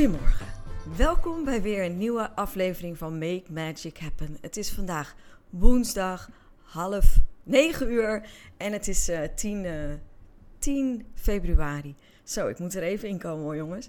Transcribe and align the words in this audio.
Goedemorgen. 0.00 0.46
Welkom 0.96 1.44
bij 1.44 1.62
weer 1.62 1.84
een 1.84 1.98
nieuwe 1.98 2.30
aflevering 2.34 2.98
van 2.98 3.18
Make 3.18 3.42
Magic 3.48 3.98
Happen. 3.98 4.36
Het 4.40 4.56
is 4.56 4.70
vandaag 4.70 5.14
woensdag 5.50 6.30
half 6.62 7.16
9 7.42 7.92
uur 7.92 8.28
en 8.56 8.72
het 8.72 8.88
is 8.88 9.08
uh, 9.08 9.20
10, 9.34 9.64
uh, 9.64 9.72
10 10.58 11.06
februari. 11.14 11.94
Zo, 12.22 12.48
ik 12.48 12.58
moet 12.58 12.74
er 12.74 12.82
even 12.82 13.08
in 13.08 13.18
komen 13.18 13.44
hoor 13.44 13.56
jongens. 13.56 13.88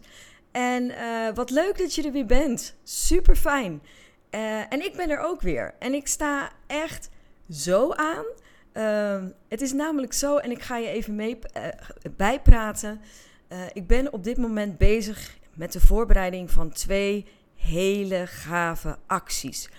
En 0.52 0.84
uh, 0.84 1.34
wat 1.34 1.50
leuk 1.50 1.78
dat 1.78 1.96
je 1.96 2.04
er 2.04 2.12
weer 2.12 2.26
bent. 2.26 2.76
Super 2.84 3.36
fijn. 3.36 3.82
Uh, 4.32 4.74
en 4.74 4.86
ik 4.86 4.94
ben 4.96 5.10
er 5.10 5.20
ook 5.20 5.42
weer. 5.42 5.74
En 5.80 5.94
ik 5.94 6.08
sta 6.08 6.52
echt 6.68 7.10
zo 7.50 7.92
aan. 7.92 8.26
Uh, 8.74 9.30
het 9.48 9.62
is 9.62 9.74
namelijk 9.74 10.14
zo, 10.14 10.38
en 10.38 10.52
ik 10.52 10.62
ga 10.62 10.78
je 10.78 10.88
even 10.88 11.16
mee 11.16 11.40
uh, 11.58 11.64
bijpraten. 12.16 13.02
ik 13.74 13.88
ben 13.88 14.14
op 14.14 14.24
dit 14.24 14.38
moment 14.38 14.78
bezig 14.78 15.40
met 15.56 15.72
de 15.72 15.80
voorbereiding 15.80 16.52
van 16.52 16.70
twee 16.70 17.26
hele 17.56 18.28
gave 18.28 18.98
acties. 19.08 19.70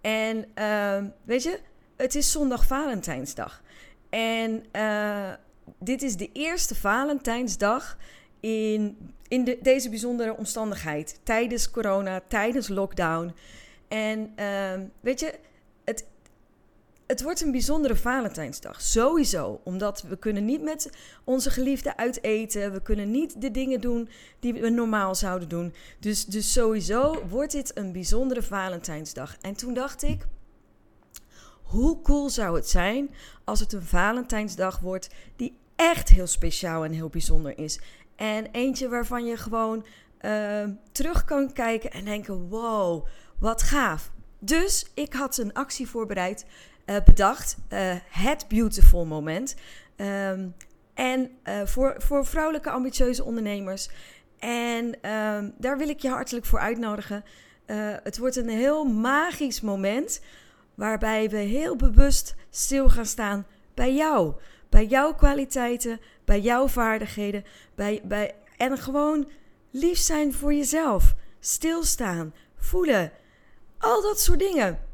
En 0.00 0.44
ehm, 0.54 1.06
weet 1.24 1.42
je, 1.42 1.60
het 1.96 2.14
is 2.14 2.32
zondag 2.32 2.66
Valentijnsdag. 2.66 3.62
En 4.10 4.64
dit 5.78 6.02
is 6.02 6.16
de 6.16 6.30
eerste 6.32 6.74
Valentijnsdag 6.74 7.96
in, 8.40 9.12
in 9.28 9.44
de, 9.44 9.58
deze 9.62 9.88
bijzondere 9.88 10.36
omstandigheid. 10.36 11.20
Tijdens 11.22 11.70
corona, 11.70 12.20
tijdens 12.28 12.68
lockdown. 12.68 13.34
En 13.88 14.32
uh, 14.36 14.72
weet 15.00 15.20
je, 15.20 15.34
het 17.08 17.22
wordt 17.22 17.40
een 17.40 17.50
bijzondere 17.50 17.96
Valentijnsdag. 17.96 18.82
Sowieso. 18.82 19.60
Omdat 19.64 20.02
we 20.02 20.16
kunnen 20.16 20.44
niet 20.44 20.62
met 20.62 20.90
onze 21.24 21.50
geliefden 21.50 21.98
uit 21.98 22.22
eten. 22.22 22.72
We 22.72 22.82
kunnen 22.82 23.10
niet 23.10 23.40
de 23.40 23.50
dingen 23.50 23.80
doen 23.80 24.08
die 24.38 24.52
we 24.52 24.68
normaal 24.68 25.14
zouden 25.14 25.48
doen. 25.48 25.74
Dus, 25.98 26.24
dus 26.24 26.52
sowieso 26.52 27.26
wordt 27.28 27.52
dit 27.52 27.76
een 27.76 27.92
bijzondere 27.92 28.42
Valentijnsdag. 28.42 29.36
En 29.40 29.54
toen 29.54 29.74
dacht 29.74 30.02
ik, 30.02 30.26
hoe 31.62 32.02
cool 32.02 32.30
zou 32.30 32.56
het 32.56 32.68
zijn 32.68 33.14
als 33.44 33.60
het 33.60 33.72
een 33.72 33.82
Valentijnsdag 33.82 34.78
wordt 34.78 35.08
die 35.36 35.58
echt 35.76 36.08
heel 36.08 36.26
speciaal 36.26 36.84
en 36.84 36.92
heel 36.92 37.08
bijzonder 37.08 37.58
is. 37.58 37.80
En 38.16 38.46
eentje 38.50 38.88
waarvan 38.88 39.26
je 39.26 39.36
gewoon 39.36 39.86
uh, 40.20 40.64
terug 40.92 41.24
kan 41.24 41.52
kijken 41.52 41.90
en 41.90 42.04
denken: 42.04 42.48
wow, 42.48 43.06
wat 43.38 43.62
gaaf. 43.62 44.10
Dus 44.38 44.90
ik 44.94 45.12
had 45.12 45.38
een 45.38 45.52
actie 45.52 45.88
voorbereid, 45.88 46.44
uh, 46.88 46.96
bedacht. 47.04 47.56
Uh, 47.72 47.94
het 48.08 48.44
Beautiful 48.48 49.06
Moment. 49.06 49.54
Um, 49.96 50.54
en 50.94 51.30
uh, 51.44 51.60
voor, 51.64 51.94
voor 51.98 52.26
vrouwelijke 52.26 52.70
ambitieuze 52.70 53.24
ondernemers. 53.24 53.88
En 54.38 54.84
um, 55.10 55.54
daar 55.58 55.78
wil 55.78 55.88
ik 55.88 56.00
je 56.00 56.08
hartelijk 56.08 56.46
voor 56.46 56.58
uitnodigen. 56.58 57.24
het 58.02 58.18
wordt 58.18 58.36
een 58.36 58.48
heel 58.48 58.84
magisch 58.84 59.60
moment. 59.60 60.20
Waarbij 60.74 61.30
we 61.30 61.36
heel 61.36 61.76
bewust 61.76 62.34
stil 62.50 62.88
gaan 62.88 63.06
staan 63.06 63.46
bij 63.74 63.94
jou. 63.94 64.34
Bij 64.68 64.86
jouw 64.86 65.14
kwaliteiten, 65.14 66.00
bij 66.24 66.40
jouw 66.40 66.68
vaardigheden. 66.68 67.44
Bij, 67.74 68.00
bij, 68.04 68.34
en 68.56 68.78
gewoon 68.78 69.28
lief 69.70 69.98
zijn 69.98 70.32
voor 70.34 70.54
jezelf. 70.54 71.14
Stilstaan, 71.40 72.34
voelen. 72.56 73.12
Al 73.78 74.02
dat 74.02 74.20
soort 74.20 74.38
dingen. 74.38 74.87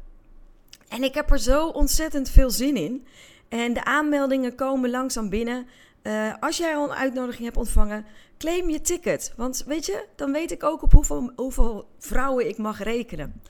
En 0.87 1.03
ik 1.03 1.13
heb 1.13 1.31
er 1.31 1.39
zo 1.39 1.67
ontzettend 1.67 2.29
veel 2.29 2.49
zin 2.49 2.77
in. 2.77 3.07
En 3.49 3.73
de 3.73 3.83
aanmeldingen 3.83 4.55
komen 4.55 4.89
langzaam 4.89 5.29
binnen. 5.29 5.67
Uh, 6.03 6.33
als 6.39 6.57
jij 6.57 6.75
al 6.75 6.83
een 6.83 6.95
uitnodiging 6.95 7.43
hebt 7.43 7.57
ontvangen, 7.57 8.05
claim 8.37 8.69
je 8.69 8.81
ticket. 8.81 9.33
Want 9.35 9.63
weet 9.67 9.85
je, 9.85 10.05
dan 10.15 10.31
weet 10.31 10.51
ik 10.51 10.63
ook 10.63 10.81
op 10.81 10.91
hoeveel, 11.35 11.87
vrouwen 11.99 12.47
ik 12.47 12.57
mag 12.57 12.83
rekenen. 12.83 13.41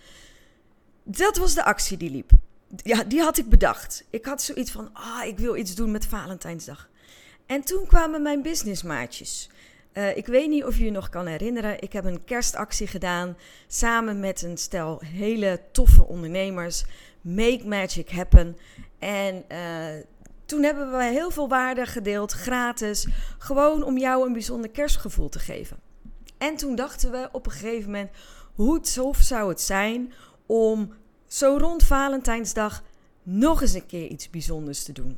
Dat 1.04 1.38
was 1.38 1.54
de 1.54 1.64
actie 1.64 1.98
die 1.98 2.10
liep. 2.10 2.32
Ja, 2.76 3.04
die 3.04 3.22
had 3.22 3.38
ik 3.38 3.50
bedacht. 3.50 4.04
Ik 4.10 4.26
had 4.26 4.42
zoiets 4.42 4.72
van, 4.72 4.90
ah, 4.94 5.20
oh, 5.22 5.28
ik 5.28 5.38
wil 5.38 5.56
iets 5.56 5.76
doen 5.76 5.92
met 5.92 6.06
Valentijnsdag. 6.06 6.90
En 7.46 7.62
toen 7.62 7.88
kwamen 7.88 8.22
mijn 8.22 8.42
businessmaatjes. 8.42 9.50
Uh, 9.94 10.18
ik 10.18 10.26
weet 10.26 10.50
niet 10.50 10.64
of 10.64 10.78
je 10.78 10.84
je 10.84 10.92
nog 10.92 11.10
kan 11.10 11.26
herinneren. 11.26 11.82
Ik 11.82 11.94
heb 11.94 12.06
een 12.06 12.24
kerstactie 12.24 12.88
gedaan 12.88 13.38
samen 13.68 14.20
met 14.20 14.42
een 14.42 14.58
stel 14.58 15.02
hele 15.06 15.62
toffe 15.72 16.06
ondernemers. 16.06 16.86
Make 17.26 17.62
Magic 17.68 18.10
Happen. 18.10 18.58
En 19.00 19.46
uh, 19.52 20.04
toen 20.46 20.64
hebben 20.64 20.98
we 20.98 21.04
heel 21.04 21.32
veel 21.32 21.48
waarde 21.48 21.86
gedeeld, 21.86 22.32
gratis. 22.32 23.08
Gewoon 23.38 23.84
om 23.84 23.98
jou 23.98 24.26
een 24.26 24.34
bijzonder 24.34 24.70
kerstgevoel 24.70 25.30
te 25.30 25.40
geven. 25.40 25.78
En 26.38 26.56
toen 26.56 26.76
dachten 26.76 27.12
we 27.12 27.30
op 27.32 27.46
een 27.46 27.52
gegeven 27.52 27.92
moment: 27.92 28.10
hoe 28.54 28.80
tof 28.80 29.18
zou 29.18 29.50
het 29.50 29.62
zijn 29.62 30.14
om 30.46 30.94
zo 31.28 31.58
rond 31.60 31.84
Valentijnsdag 31.84 32.84
nog 33.24 33.62
eens 33.62 33.74
een 33.74 33.86
keer 33.86 34.08
iets 34.08 34.30
bijzonders 34.30 34.84
te 34.84 34.92
doen? 34.92 35.18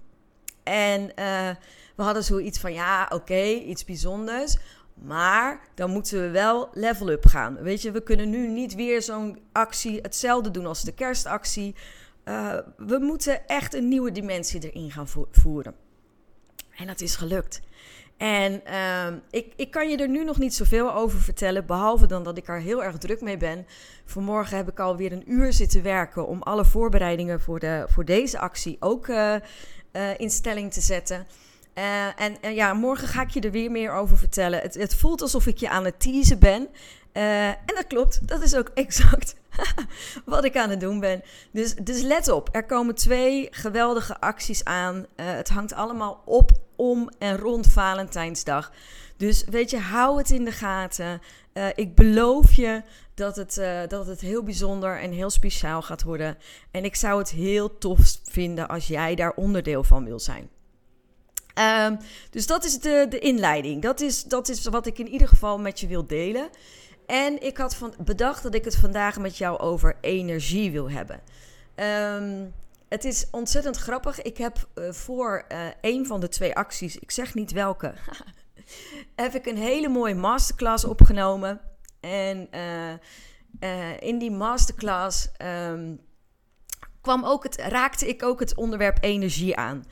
En 0.63 1.01
uh, 1.01 1.49
we 1.95 2.03
hadden 2.03 2.23
zoiets 2.23 2.59
van, 2.59 2.73
ja, 2.73 3.09
oké, 3.13 3.43
iets 3.43 3.85
bijzonders. 3.85 4.57
Maar 5.01 5.59
dan 5.75 5.89
moeten 5.89 6.21
we 6.21 6.29
wel 6.29 6.69
level 6.73 7.09
up 7.09 7.25
gaan. 7.25 7.55
Weet 7.61 7.81
je, 7.81 7.91
we 7.91 8.03
kunnen 8.03 8.29
nu 8.29 8.47
niet 8.47 8.75
weer 8.75 9.01
zo'n 9.01 9.39
actie 9.51 10.01
hetzelfde 10.01 10.51
doen 10.51 10.65
als 10.65 10.83
de 10.83 10.93
kerstactie. 10.93 11.75
Uh, 12.25 12.57
we 12.77 12.97
moeten 12.97 13.47
echt 13.47 13.73
een 13.73 13.87
nieuwe 13.87 14.11
dimensie 14.11 14.71
erin 14.71 14.91
gaan 14.91 15.07
voeren. 15.31 15.75
En 16.75 16.87
dat 16.87 17.01
is 17.01 17.15
gelukt. 17.15 17.61
En 18.17 18.61
uh, 18.67 19.07
ik, 19.29 19.53
ik 19.55 19.71
kan 19.71 19.89
je 19.89 19.97
er 19.97 20.09
nu 20.09 20.23
nog 20.23 20.37
niet 20.37 20.55
zoveel 20.55 20.93
over 20.93 21.19
vertellen, 21.19 21.65
behalve 21.65 22.07
dan 22.07 22.23
dat 22.23 22.37
ik 22.37 22.47
er 22.47 22.59
heel 22.59 22.83
erg 22.83 22.97
druk 22.97 23.21
mee 23.21 23.37
ben. 23.37 23.65
Vanmorgen 24.05 24.57
heb 24.57 24.69
ik 24.69 24.79
alweer 24.79 25.11
een 25.11 25.31
uur 25.31 25.53
zitten 25.53 25.83
werken 25.83 26.27
om 26.27 26.41
alle 26.41 26.65
voorbereidingen 26.65 27.41
voor, 27.41 27.59
de, 27.59 27.85
voor 27.87 28.05
deze 28.05 28.39
actie 28.39 28.77
ook 28.79 29.07
uh, 29.07 29.35
uh, 29.93 30.19
in 30.19 30.29
stelling 30.29 30.73
te 30.73 30.81
zetten. 30.81 31.27
Uh, 31.77 32.21
en, 32.21 32.41
en, 32.41 32.55
ja, 32.55 32.73
morgen 32.73 33.07
ga 33.07 33.21
ik 33.21 33.29
je 33.29 33.39
er 33.39 33.51
weer 33.51 33.71
meer 33.71 33.91
over 33.91 34.17
vertellen. 34.17 34.59
Het, 34.59 34.73
het 34.73 34.95
voelt 34.95 35.21
alsof 35.21 35.47
ik 35.47 35.57
je 35.57 35.69
aan 35.69 35.85
het 35.85 35.99
teasen 35.99 36.39
ben. 36.39 36.67
Uh, 37.13 37.47
en 37.47 37.75
dat 37.75 37.87
klopt, 37.87 38.27
dat 38.27 38.41
is 38.41 38.55
ook 38.55 38.71
exact 38.83 39.35
wat 40.25 40.43
ik 40.43 40.57
aan 40.57 40.69
het 40.69 40.79
doen 40.79 40.99
ben. 40.99 41.23
Dus, 41.51 41.75
dus 41.75 42.01
let 42.01 42.29
op, 42.29 42.49
er 42.51 42.65
komen 42.65 42.95
twee 42.95 43.47
geweldige 43.51 44.19
acties 44.19 44.63
aan. 44.63 45.05
Het 45.15 45.49
hangt 45.49 45.73
allemaal 45.73 46.21
op, 46.25 46.51
om 46.75 47.09
en 47.19 47.37
rond 47.37 47.67
Valentijnsdag. 47.67 48.71
Dus 49.17 49.43
weet 49.43 49.69
je, 49.69 49.79
hou 49.79 50.17
het 50.17 50.29
in 50.29 50.45
de 50.45 50.51
gaten. 50.51 51.21
ik 51.75 51.95
beloof 51.95 52.53
je 52.53 52.81
dat 53.13 53.35
het, 53.35 53.61
dat 53.89 54.07
het 54.07 54.21
heel 54.21 54.43
bijzonder 54.43 54.99
en 54.99 55.11
heel 55.11 55.29
speciaal 55.29 55.81
gaat 55.81 56.03
worden. 56.03 56.37
En 56.71 56.85
ik 56.85 56.95
zou 56.95 57.19
het 57.19 57.29
heel 57.29 57.77
tof 57.77 57.99
vinden 58.23 58.67
als 58.67 58.87
jij 58.87 59.15
daar 59.15 59.33
onderdeel 59.35 59.83
van 59.83 60.05
wil 60.05 60.19
zijn. 60.19 60.49
Um, 61.59 61.97
dus 62.29 62.47
dat 62.47 62.63
is 62.63 62.79
de, 62.79 63.05
de 63.09 63.19
inleiding. 63.19 63.81
Dat 63.81 64.01
is, 64.01 64.23
dat 64.23 64.49
is 64.49 64.65
wat 64.65 64.85
ik 64.85 64.99
in 64.99 65.07
ieder 65.07 65.27
geval 65.27 65.59
met 65.59 65.79
je 65.79 65.87
wil 65.87 66.07
delen. 66.07 66.49
En 67.05 67.43
ik 67.43 67.57
had 67.57 67.75
van, 67.75 67.93
bedacht 67.99 68.43
dat 68.43 68.55
ik 68.55 68.65
het 68.65 68.75
vandaag 68.75 69.17
met 69.17 69.37
jou 69.37 69.59
over 69.59 69.97
energie 70.01 70.71
wil 70.71 70.89
hebben. 70.89 71.21
Um, 71.75 72.53
het 72.89 73.05
is 73.05 73.27
ontzettend 73.31 73.77
grappig. 73.77 74.21
Ik 74.21 74.37
heb 74.37 74.67
uh, 74.75 74.91
voor 74.91 75.45
uh, 75.51 75.67
een 75.81 76.05
van 76.05 76.19
de 76.19 76.29
twee 76.29 76.55
acties, 76.55 76.97
ik 76.97 77.11
zeg 77.11 77.33
niet 77.33 77.51
welke, 77.51 77.93
heb 79.15 79.35
ik 79.35 79.45
een 79.45 79.57
hele 79.57 79.89
mooie 79.89 80.15
masterclass 80.15 80.85
opgenomen. 80.85 81.61
En 81.99 82.49
uh, 83.59 84.01
in 84.01 84.17
die 84.17 84.31
masterclass 84.31 85.29
um, 85.41 85.99
kwam 87.01 87.25
ook 87.25 87.43
het, 87.43 87.55
raakte 87.55 88.07
ik 88.07 88.23
ook 88.23 88.39
het 88.39 88.55
onderwerp 88.55 88.97
energie 89.01 89.55
aan. 89.55 89.85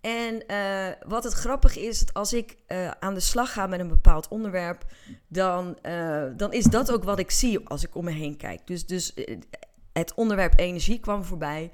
En 0.00 0.42
uh, 0.50 0.88
wat 1.06 1.24
het 1.24 1.32
grappig 1.32 1.76
is, 1.76 2.04
als 2.12 2.32
ik 2.32 2.56
uh, 2.68 2.90
aan 2.90 3.14
de 3.14 3.20
slag 3.20 3.52
ga 3.52 3.66
met 3.66 3.80
een 3.80 3.88
bepaald 3.88 4.28
onderwerp, 4.28 4.84
dan, 5.28 5.78
uh, 5.82 6.24
dan 6.36 6.52
is 6.52 6.64
dat 6.64 6.92
ook 6.92 7.04
wat 7.04 7.18
ik 7.18 7.30
zie 7.30 7.68
als 7.68 7.84
ik 7.84 7.94
om 7.94 8.04
me 8.04 8.10
heen 8.10 8.36
kijk. 8.36 8.66
Dus, 8.66 8.86
dus 8.86 9.14
het 9.92 10.14
onderwerp 10.14 10.58
energie 10.58 11.00
kwam 11.00 11.24
voorbij. 11.24 11.70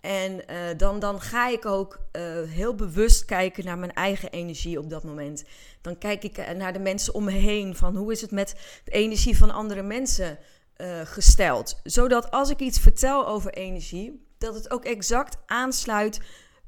En 0.00 0.44
dan, 0.76 0.98
dan 0.98 1.20
ga 1.20 1.48
ik 1.48 1.66
ook 1.66 1.98
heel 2.48 2.74
bewust 2.74 3.24
kijken 3.24 3.64
naar 3.64 3.78
mijn 3.78 3.92
eigen 3.92 4.30
energie 4.30 4.78
op 4.78 4.90
dat 4.90 5.04
moment. 5.04 5.44
Dan 5.80 5.98
kijk 5.98 6.24
ik 6.24 6.54
naar 6.56 6.72
de 6.72 6.78
mensen 6.78 7.14
om 7.14 7.24
me 7.24 7.32
heen. 7.32 7.76
Van 7.76 7.96
hoe 7.96 8.12
is 8.12 8.20
het 8.20 8.30
met 8.30 8.54
de 8.84 8.90
energie 8.90 9.36
van 9.36 9.50
andere 9.50 9.82
mensen 9.82 10.38
gesteld? 11.04 11.80
Zodat 11.82 12.30
als 12.30 12.50
ik 12.50 12.60
iets 12.60 12.78
vertel 12.78 13.26
over 13.26 13.52
energie, 13.52 14.26
dat 14.38 14.54
het 14.54 14.70
ook 14.70 14.84
exact 14.84 15.36
aansluit 15.46 16.20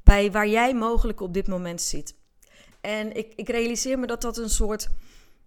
bij 0.07 0.31
waar 0.31 0.47
jij 0.47 0.73
mogelijk 0.73 1.21
op 1.21 1.33
dit 1.33 1.47
moment 1.47 1.81
zit. 1.81 2.15
En 2.81 3.15
ik, 3.15 3.33
ik 3.35 3.49
realiseer 3.49 3.99
me 3.99 4.07
dat 4.07 4.21
dat 4.21 4.37
een 4.37 4.49
soort 4.49 4.89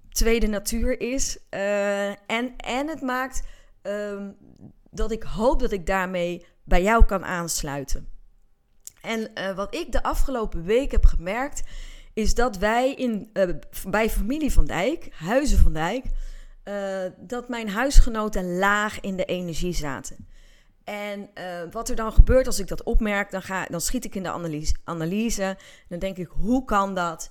tweede 0.08 0.46
natuur 0.46 1.00
is. 1.00 1.38
en, 1.50 2.56
en 2.56 2.88
het 2.88 3.00
maakt 3.00 3.42
um, 3.82 4.36
dat 4.90 5.10
ik 5.10 5.22
hoop 5.22 5.60
dat 5.60 5.72
ik 5.72 5.86
daarmee 5.86 6.46
bij 6.64 6.82
jou 6.82 7.04
kan 7.04 7.24
aansluiten. 7.24 8.08
En 9.02 9.30
uh, 9.34 9.56
wat 9.56 9.74
ik 9.74 9.92
de 9.92 10.02
afgelopen 10.02 10.64
week 10.64 10.90
heb 10.90 11.04
gemerkt, 11.04 11.62
is 12.12 12.34
dat 12.34 12.56
wij 12.56 12.94
in, 12.94 13.30
uh, 13.32 13.54
bij 13.88 14.10
familie 14.10 14.52
van 14.52 14.64
Dijk, 14.64 15.08
Huizen 15.12 15.58
van 15.58 15.72
Dijk, 15.72 16.04
dat 17.16 17.48
mijn 17.48 17.68
huisgenoten 17.68 18.58
laag 18.58 19.00
in 19.00 19.16
de 19.16 19.24
energie 19.24 19.72
zaten. 19.72 20.28
En 20.92 21.30
wat 21.70 21.88
er 21.88 21.96
dan 21.96 22.12
gebeurt 22.12 22.46
als 22.46 22.58
ik 22.58 22.68
dat 22.68 22.82
opmerk, 22.82 23.30
dan, 23.30 23.42
ga, 23.42 23.64
dan 23.64 23.80
schiet 23.80 24.04
ik 24.04 24.14
in 24.14 24.22
de 24.22 24.30
analyse. 24.30 24.74
analyse 24.84 25.56
dan 25.88 25.98
denk 25.98 26.16
ik, 26.16 26.28
hoe 26.28 26.64
kan 26.64 26.94
dat? 26.94 27.30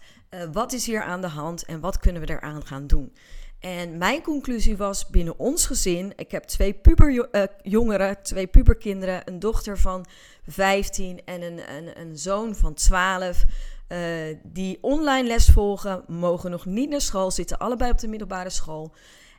wat 0.51 0.73
is 0.73 0.85
hier 0.85 1.03
aan 1.03 1.21
de 1.21 1.27
hand 1.27 1.65
en 1.65 1.79
wat 1.79 1.99
kunnen 1.99 2.21
we 2.21 2.29
eraan 2.29 2.65
gaan 2.65 2.87
doen? 2.87 3.13
En 3.59 3.97
mijn 3.97 4.21
conclusie 4.21 4.77
was 4.77 5.07
binnen 5.07 5.39
ons 5.39 5.65
gezin, 5.65 6.13
ik 6.15 6.31
heb 6.31 6.43
twee 6.43 6.73
puberjongeren, 6.73 8.09
uh, 8.09 8.21
twee 8.21 8.47
puberkinderen, 8.47 9.21
een 9.25 9.39
dochter 9.39 9.77
van 9.77 10.05
15 10.47 11.21
en 11.25 11.41
een, 11.41 11.75
een, 11.75 11.99
een 11.99 12.17
zoon 12.17 12.55
van 12.55 12.73
12, 12.73 13.43
uh, 13.89 13.99
die 14.43 14.77
online 14.81 15.27
les 15.27 15.45
volgen, 15.45 16.03
mogen 16.07 16.51
nog 16.51 16.65
niet 16.65 16.89
naar 16.89 17.01
school, 17.01 17.31
zitten 17.31 17.57
allebei 17.57 17.91
op 17.91 17.99
de 17.99 18.07
middelbare 18.07 18.49
school. 18.49 18.93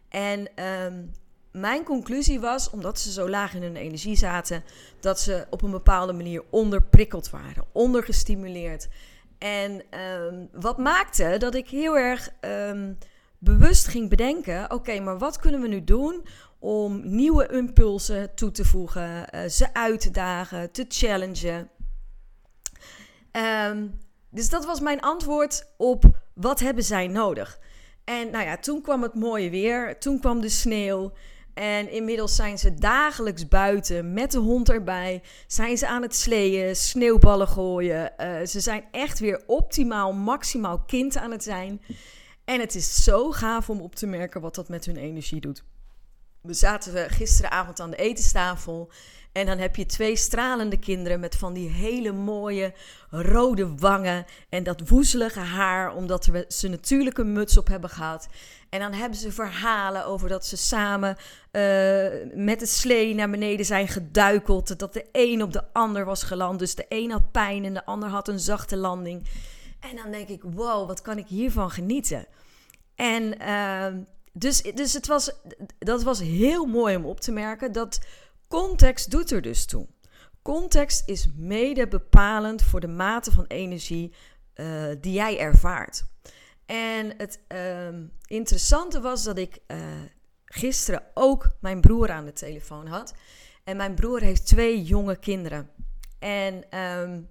En 0.08 0.64
um, 0.64 1.10
mijn 1.52 1.84
conclusie 1.84 2.40
was, 2.40 2.70
omdat 2.70 2.98
ze 2.98 3.12
zo 3.12 3.28
laag 3.28 3.54
in 3.54 3.62
hun 3.62 3.76
energie 3.76 4.16
zaten, 4.16 4.64
dat 5.00 5.20
ze 5.20 5.46
op 5.50 5.62
een 5.62 5.70
bepaalde 5.70 6.12
manier 6.12 6.42
onderprikkeld 6.50 7.30
waren, 7.30 7.64
ondergestimuleerd. 7.72 8.88
En 9.38 9.82
um, 10.00 10.48
wat 10.52 10.78
maakte 10.78 11.36
dat 11.38 11.54
ik 11.54 11.68
heel 11.68 11.98
erg... 11.98 12.30
Um, 12.40 12.98
bewust 13.40 13.86
ging 13.86 14.08
bedenken: 14.08 14.70
oké, 14.72 15.00
maar 15.00 15.18
wat 15.18 15.38
kunnen 15.38 15.60
we 15.60 15.68
nu 15.68 15.84
doen 15.84 16.26
om 16.58 17.00
nieuwe 17.04 17.48
impulsen 17.48 18.34
toe 18.34 18.50
te 18.50 18.64
voegen, 18.64 19.26
uh, 19.34 19.44
ze 19.44 19.74
uit 19.74 20.00
te 20.00 20.10
dagen, 20.10 20.70
te 20.72 20.84
challengen? 20.88 21.70
Um, 23.66 24.00
dus 24.30 24.48
dat 24.48 24.64
was 24.64 24.80
mijn 24.80 25.00
antwoord 25.00 25.66
op 25.76 26.04
wat 26.34 26.60
hebben 26.60 26.84
zij 26.84 27.06
nodig. 27.06 27.58
En 28.04 28.30
nou 28.30 28.44
ja, 28.44 28.56
toen 28.56 28.82
kwam 28.82 29.02
het 29.02 29.14
mooie 29.14 29.50
weer, 29.50 29.98
toen 29.98 30.20
kwam 30.20 30.40
de 30.40 30.48
sneeuw. 30.48 31.12
En 31.54 31.90
inmiddels 31.90 32.34
zijn 32.34 32.58
ze 32.58 32.74
dagelijks 32.74 33.48
buiten 33.48 34.12
met 34.12 34.30
de 34.30 34.38
hond 34.38 34.70
erbij. 34.70 35.22
Zijn 35.46 35.78
ze 35.78 35.86
aan 35.86 36.02
het 36.02 36.14
sleeën, 36.14 36.76
sneeuwballen 36.76 37.48
gooien. 37.48 38.12
Uh, 38.18 38.46
ze 38.46 38.60
zijn 38.60 38.84
echt 38.90 39.18
weer 39.18 39.42
optimaal, 39.46 40.12
maximaal 40.12 40.78
kind 40.78 41.16
aan 41.16 41.30
het 41.30 41.42
zijn. 41.42 41.82
En 42.44 42.60
het 42.60 42.74
is 42.74 43.04
zo 43.04 43.30
gaaf 43.30 43.70
om 43.70 43.80
op 43.80 43.94
te 43.94 44.06
merken 44.06 44.40
wat 44.40 44.54
dat 44.54 44.68
met 44.68 44.84
hun 44.84 44.96
energie 44.96 45.40
doet. 45.40 45.64
We 46.40 46.54
zaten 46.54 47.10
gisteravond 47.10 47.80
aan 47.80 47.90
de 47.90 47.96
etenstafel. 47.96 48.90
En 49.32 49.46
dan 49.46 49.58
heb 49.58 49.76
je 49.76 49.86
twee 49.86 50.16
stralende 50.16 50.78
kinderen 50.78 51.20
met 51.20 51.36
van 51.36 51.52
die 51.52 51.68
hele 51.68 52.12
mooie 52.12 52.74
rode 53.10 53.74
wangen. 53.76 54.24
En 54.48 54.62
dat 54.62 54.88
woezelige 54.88 55.40
haar, 55.40 55.94
omdat 55.94 56.30
ze 56.48 56.68
natuurlijk 56.68 57.18
een 57.18 57.32
muts 57.32 57.58
op 57.58 57.68
hebben 57.68 57.90
gehad. 57.90 58.28
En 58.68 58.80
dan 58.80 58.92
hebben 58.92 59.18
ze 59.18 59.32
verhalen 59.32 60.04
over 60.04 60.28
dat 60.28 60.46
ze 60.46 60.56
samen 60.56 61.16
uh, 61.52 62.06
met 62.34 62.60
het 62.60 62.70
slee 62.70 63.14
naar 63.14 63.30
beneden 63.30 63.66
zijn 63.66 63.88
geduikeld. 63.88 64.78
Dat 64.78 64.92
de 64.92 65.06
een 65.12 65.42
op 65.42 65.52
de 65.52 65.64
ander 65.72 66.04
was 66.04 66.22
geland. 66.22 66.58
Dus 66.58 66.74
de 66.74 66.86
een 66.88 67.10
had 67.10 67.30
pijn 67.30 67.64
en 67.64 67.74
de 67.74 67.84
ander 67.84 68.08
had 68.08 68.28
een 68.28 68.40
zachte 68.40 68.76
landing. 68.76 69.28
En 69.80 69.96
dan 69.96 70.10
denk 70.10 70.28
ik, 70.28 70.42
wow, 70.42 70.86
wat 70.86 71.02
kan 71.02 71.18
ik 71.18 71.26
hiervan 71.26 71.70
genieten? 71.70 72.26
En 72.94 73.42
uh, 73.42 73.86
dus, 74.32 74.62
dus 74.62 74.92
het 74.92 75.06
was, 75.06 75.32
dat 75.78 76.02
was 76.02 76.20
heel 76.20 76.66
mooi 76.66 76.96
om 76.96 77.04
op 77.04 77.20
te 77.20 77.32
merken. 77.32 77.72
Dat 77.72 78.00
context 78.50 79.10
doet 79.10 79.30
er 79.30 79.42
dus 79.42 79.66
toe. 79.66 79.86
Context 80.42 81.08
is 81.08 81.28
mede 81.36 81.88
bepalend 81.88 82.62
voor 82.62 82.80
de 82.80 82.88
mate 82.88 83.32
van 83.32 83.44
energie 83.46 84.14
uh, 84.54 84.84
die 85.00 85.12
jij 85.12 85.38
ervaart. 85.38 86.04
En 86.66 87.14
het 87.16 87.40
uh, 87.48 87.88
interessante 88.24 89.00
was 89.00 89.24
dat 89.24 89.38
ik 89.38 89.58
uh, 89.66 89.76
gisteren 90.44 91.02
ook 91.14 91.50
mijn 91.60 91.80
broer 91.80 92.10
aan 92.10 92.24
de 92.24 92.32
telefoon 92.32 92.86
had. 92.86 93.14
En 93.64 93.76
mijn 93.76 93.94
broer 93.94 94.20
heeft 94.20 94.46
twee 94.46 94.82
jonge 94.82 95.16
kinderen. 95.16 95.70
En 96.18 96.78
um, 96.78 97.28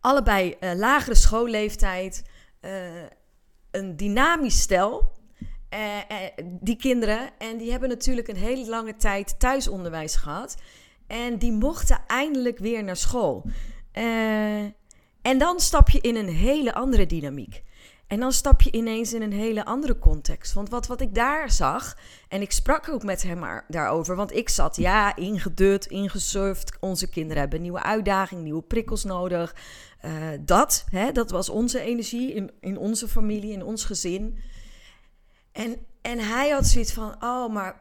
allebei 0.00 0.56
lagere 0.60 1.14
schoolleeftijd 1.14 2.22
een 3.70 3.96
dynamisch 3.96 4.60
stel. 4.60 5.12
Uh, 5.74 5.96
uh, 5.96 6.46
die 6.60 6.76
kinderen. 6.76 7.30
En 7.38 7.56
die 7.56 7.70
hebben 7.70 7.88
natuurlijk 7.88 8.28
een 8.28 8.36
hele 8.36 8.68
lange 8.68 8.96
tijd 8.96 9.40
thuisonderwijs 9.40 10.16
gehad. 10.16 10.56
En 11.06 11.38
die 11.38 11.52
mochten 11.52 12.00
eindelijk 12.06 12.58
weer 12.58 12.84
naar 12.84 12.96
school. 12.96 13.44
Uh, 13.94 14.62
en 15.22 15.38
dan 15.38 15.60
stap 15.60 15.90
je 15.90 16.00
in 16.00 16.16
een 16.16 16.28
hele 16.28 16.74
andere 16.74 17.06
dynamiek. 17.06 17.62
En 18.06 18.20
dan 18.20 18.32
stap 18.32 18.62
je 18.62 18.72
ineens 18.72 19.12
in 19.12 19.22
een 19.22 19.32
hele 19.32 19.64
andere 19.64 19.98
context. 19.98 20.52
Want 20.52 20.68
wat, 20.68 20.86
wat 20.86 21.00
ik 21.00 21.14
daar 21.14 21.50
zag, 21.50 21.98
en 22.28 22.40
ik 22.40 22.52
sprak 22.52 22.88
ook 22.88 23.02
met 23.02 23.22
hem 23.22 23.62
daarover, 23.68 24.16
want 24.16 24.34
ik 24.34 24.48
zat 24.48 24.76
ja, 24.76 25.16
ingedut, 25.16 25.86
ingesurfd. 25.86 26.76
Onze 26.80 27.08
kinderen 27.08 27.40
hebben 27.40 27.60
nieuwe 27.60 27.82
uitdaging, 27.82 28.42
nieuwe 28.42 28.62
prikkels 28.62 29.04
nodig. 29.04 29.56
Uh, 30.04 30.12
dat, 30.40 30.84
hè, 30.90 31.12
dat 31.12 31.30
was 31.30 31.48
onze 31.48 31.80
energie 31.80 32.34
in, 32.34 32.50
in 32.60 32.78
onze 32.78 33.08
familie, 33.08 33.52
in 33.52 33.64
ons 33.64 33.84
gezin. 33.84 34.38
En, 35.58 35.86
en 36.02 36.18
hij 36.18 36.50
had 36.50 36.66
zoiets 36.66 36.92
van: 36.92 37.14
oh, 37.22 37.52
maar 37.52 37.78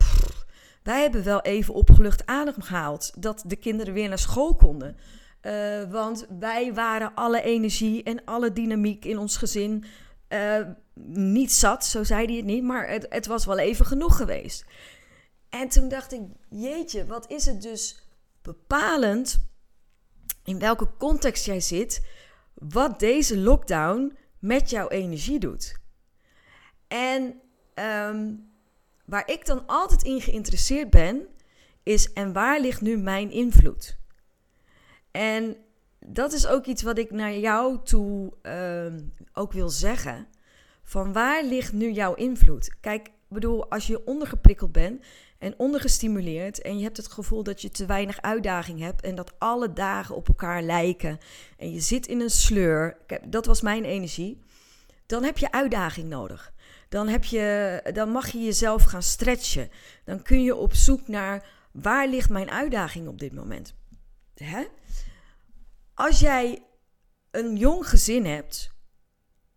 wij 0.84 1.02
hebben 1.02 1.24
wel 1.24 1.42
even 1.42 1.74
opgelucht 1.74 2.26
adem 2.26 2.62
gehaald 2.62 3.12
dat 3.22 3.44
de 3.46 3.56
kinderen 3.56 3.94
weer 3.94 4.10
naar 4.10 4.20
school 4.20 4.56
konden. 4.56 4.98
Uh, 5.42 5.92
want 5.92 6.26
wij 6.40 6.74
waren 6.74 7.14
alle 7.16 7.42
energie 7.42 8.04
en 8.04 8.26
alle 8.26 8.54
dynamiek 8.54 9.06
in 9.06 9.18
ons 9.18 9.38
gezin 9.38 9.86
uh, 10.30 10.62
niet 11.14 11.52
zat, 11.52 11.86
zo 11.86 12.04
zei 12.04 12.26
hij 12.26 12.36
het 12.36 12.46
niet, 12.46 12.64
maar 12.64 12.90
het, 12.90 13.06
het 13.10 13.26
was 13.26 13.46
wel 13.46 13.58
even 13.58 13.86
genoeg 13.86 14.18
geweest. 14.18 14.66
En 15.50 15.70
toen 15.70 15.88
dacht 15.90 16.14
ik: 16.14 16.22
jeetje, 16.50 17.06
wat 17.06 17.30
is 17.30 17.46
het 17.46 17.62
dus 17.62 18.08
bepalend 18.42 19.50
in 20.44 20.60
welke 20.60 20.90
context 20.98 21.46
jij 21.46 21.60
zit, 21.60 22.06
wat 22.54 23.00
deze 23.00 23.38
lockdown 23.38 24.18
met 24.40 24.70
jouw 24.70 24.88
energie 24.88 25.40
doet. 25.40 25.80
En 26.88 27.42
um, 27.80 28.50
waar 29.06 29.30
ik 29.30 29.46
dan 29.46 29.64
altijd 29.66 30.04
in 30.04 30.22
geïnteresseerd 30.22 30.90
ben, 30.90 31.28
is 31.84 32.14
en 32.14 32.34
waar 32.34 32.60
ligt 32.60 32.82
nu 32.82 32.98
mijn 32.98 33.32
invloed? 33.32 33.98
En 35.12 35.58
dat 36.00 36.34
is 36.34 36.48
ook 36.48 36.66
iets 36.66 36.82
wat 36.82 36.98
ik 36.98 37.12
naar 37.12 37.38
jou 37.38 37.80
toe 37.84 38.34
uh, 38.44 39.02
ook 39.34 39.52
wil 39.52 39.70
zeggen. 39.70 40.28
Van 40.84 41.14
waar 41.14 41.44
ligt 41.44 41.74
nu 41.74 41.92
jouw 41.92 42.14
invloed? 42.14 42.76
Kijk, 42.82 43.10
bedoel, 43.28 43.70
als 43.70 43.88
je 43.88 44.06
ondergeprikkeld 44.06 44.72
bent 44.72 45.06
en 45.38 45.54
ondergestimuleerd 45.58 46.62
en 46.62 46.78
je 46.78 46.84
hebt 46.84 46.98
het 46.98 47.08
gevoel 47.08 47.44
dat 47.44 47.62
je 47.62 47.70
te 47.70 47.86
weinig 47.86 48.22
uitdaging 48.22 48.80
hebt 48.80 49.02
en 49.02 49.16
dat 49.16 49.34
alle 49.38 49.74
dagen 49.74 50.16
op 50.16 50.28
elkaar 50.28 50.62
lijken 50.62 51.18
en 51.58 51.72
je 51.72 51.80
zit 51.80 52.08
in 52.08 52.20
een 52.20 52.30
sleur, 52.30 52.98
dat 53.26 53.46
was 53.46 53.62
mijn 53.62 53.84
energie, 53.84 54.42
dan 55.06 55.24
heb 55.24 55.38
je 55.38 55.52
uitdaging 55.52 56.10
nodig. 56.10 56.54
Dan, 56.90 57.08
heb 57.08 57.24
je, 57.24 57.82
dan 57.94 58.10
mag 58.10 58.28
je 58.28 58.44
jezelf 58.44 58.84
gaan 58.84 59.04
stretchen. 59.04 59.70
Dan 60.04 60.22
kun 60.22 60.44
je 60.44 60.56
op 60.56 60.74
zoek 60.74 61.08
naar 61.08 61.46
waar 61.72 62.08
ligt 62.08 62.30
mijn 62.30 62.52
uitdaging 62.52 63.08
op 63.08 63.20
dit 63.20 63.34
moment. 63.34 63.76
Hè? 64.34 64.64
Als 65.94 66.20
jij 66.20 66.64
een 67.32 67.56
jong 67.56 67.90
gezin 67.90 68.26
hebt 68.26 68.76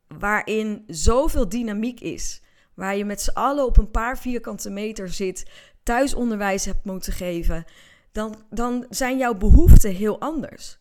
waarin 0.06 0.84
zoveel 0.87 1.49
dynamiek 1.49 2.00
is, 2.00 2.42
waar 2.75 2.96
je 2.96 3.04
met 3.04 3.20
z'n 3.20 3.30
allen 3.30 3.66
op 3.66 3.76
een 3.76 3.90
paar 3.90 4.18
vierkante 4.18 4.70
meter 4.70 5.08
zit, 5.08 5.50
thuisonderwijs 5.82 6.64
hebt 6.64 6.84
moeten 6.84 7.12
geven, 7.12 7.64
dan, 8.12 8.44
dan 8.50 8.87
zijn 8.88 9.18
jouw 9.18 9.34
behoeften 9.34 9.94
heel 9.94 10.20
anders. 10.20 10.78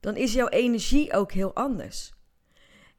Dan 0.00 0.16
is 0.16 0.32
jouw 0.32 0.48
energie 0.48 1.12
ook 1.12 1.32
heel 1.32 1.54
anders. 1.54 2.12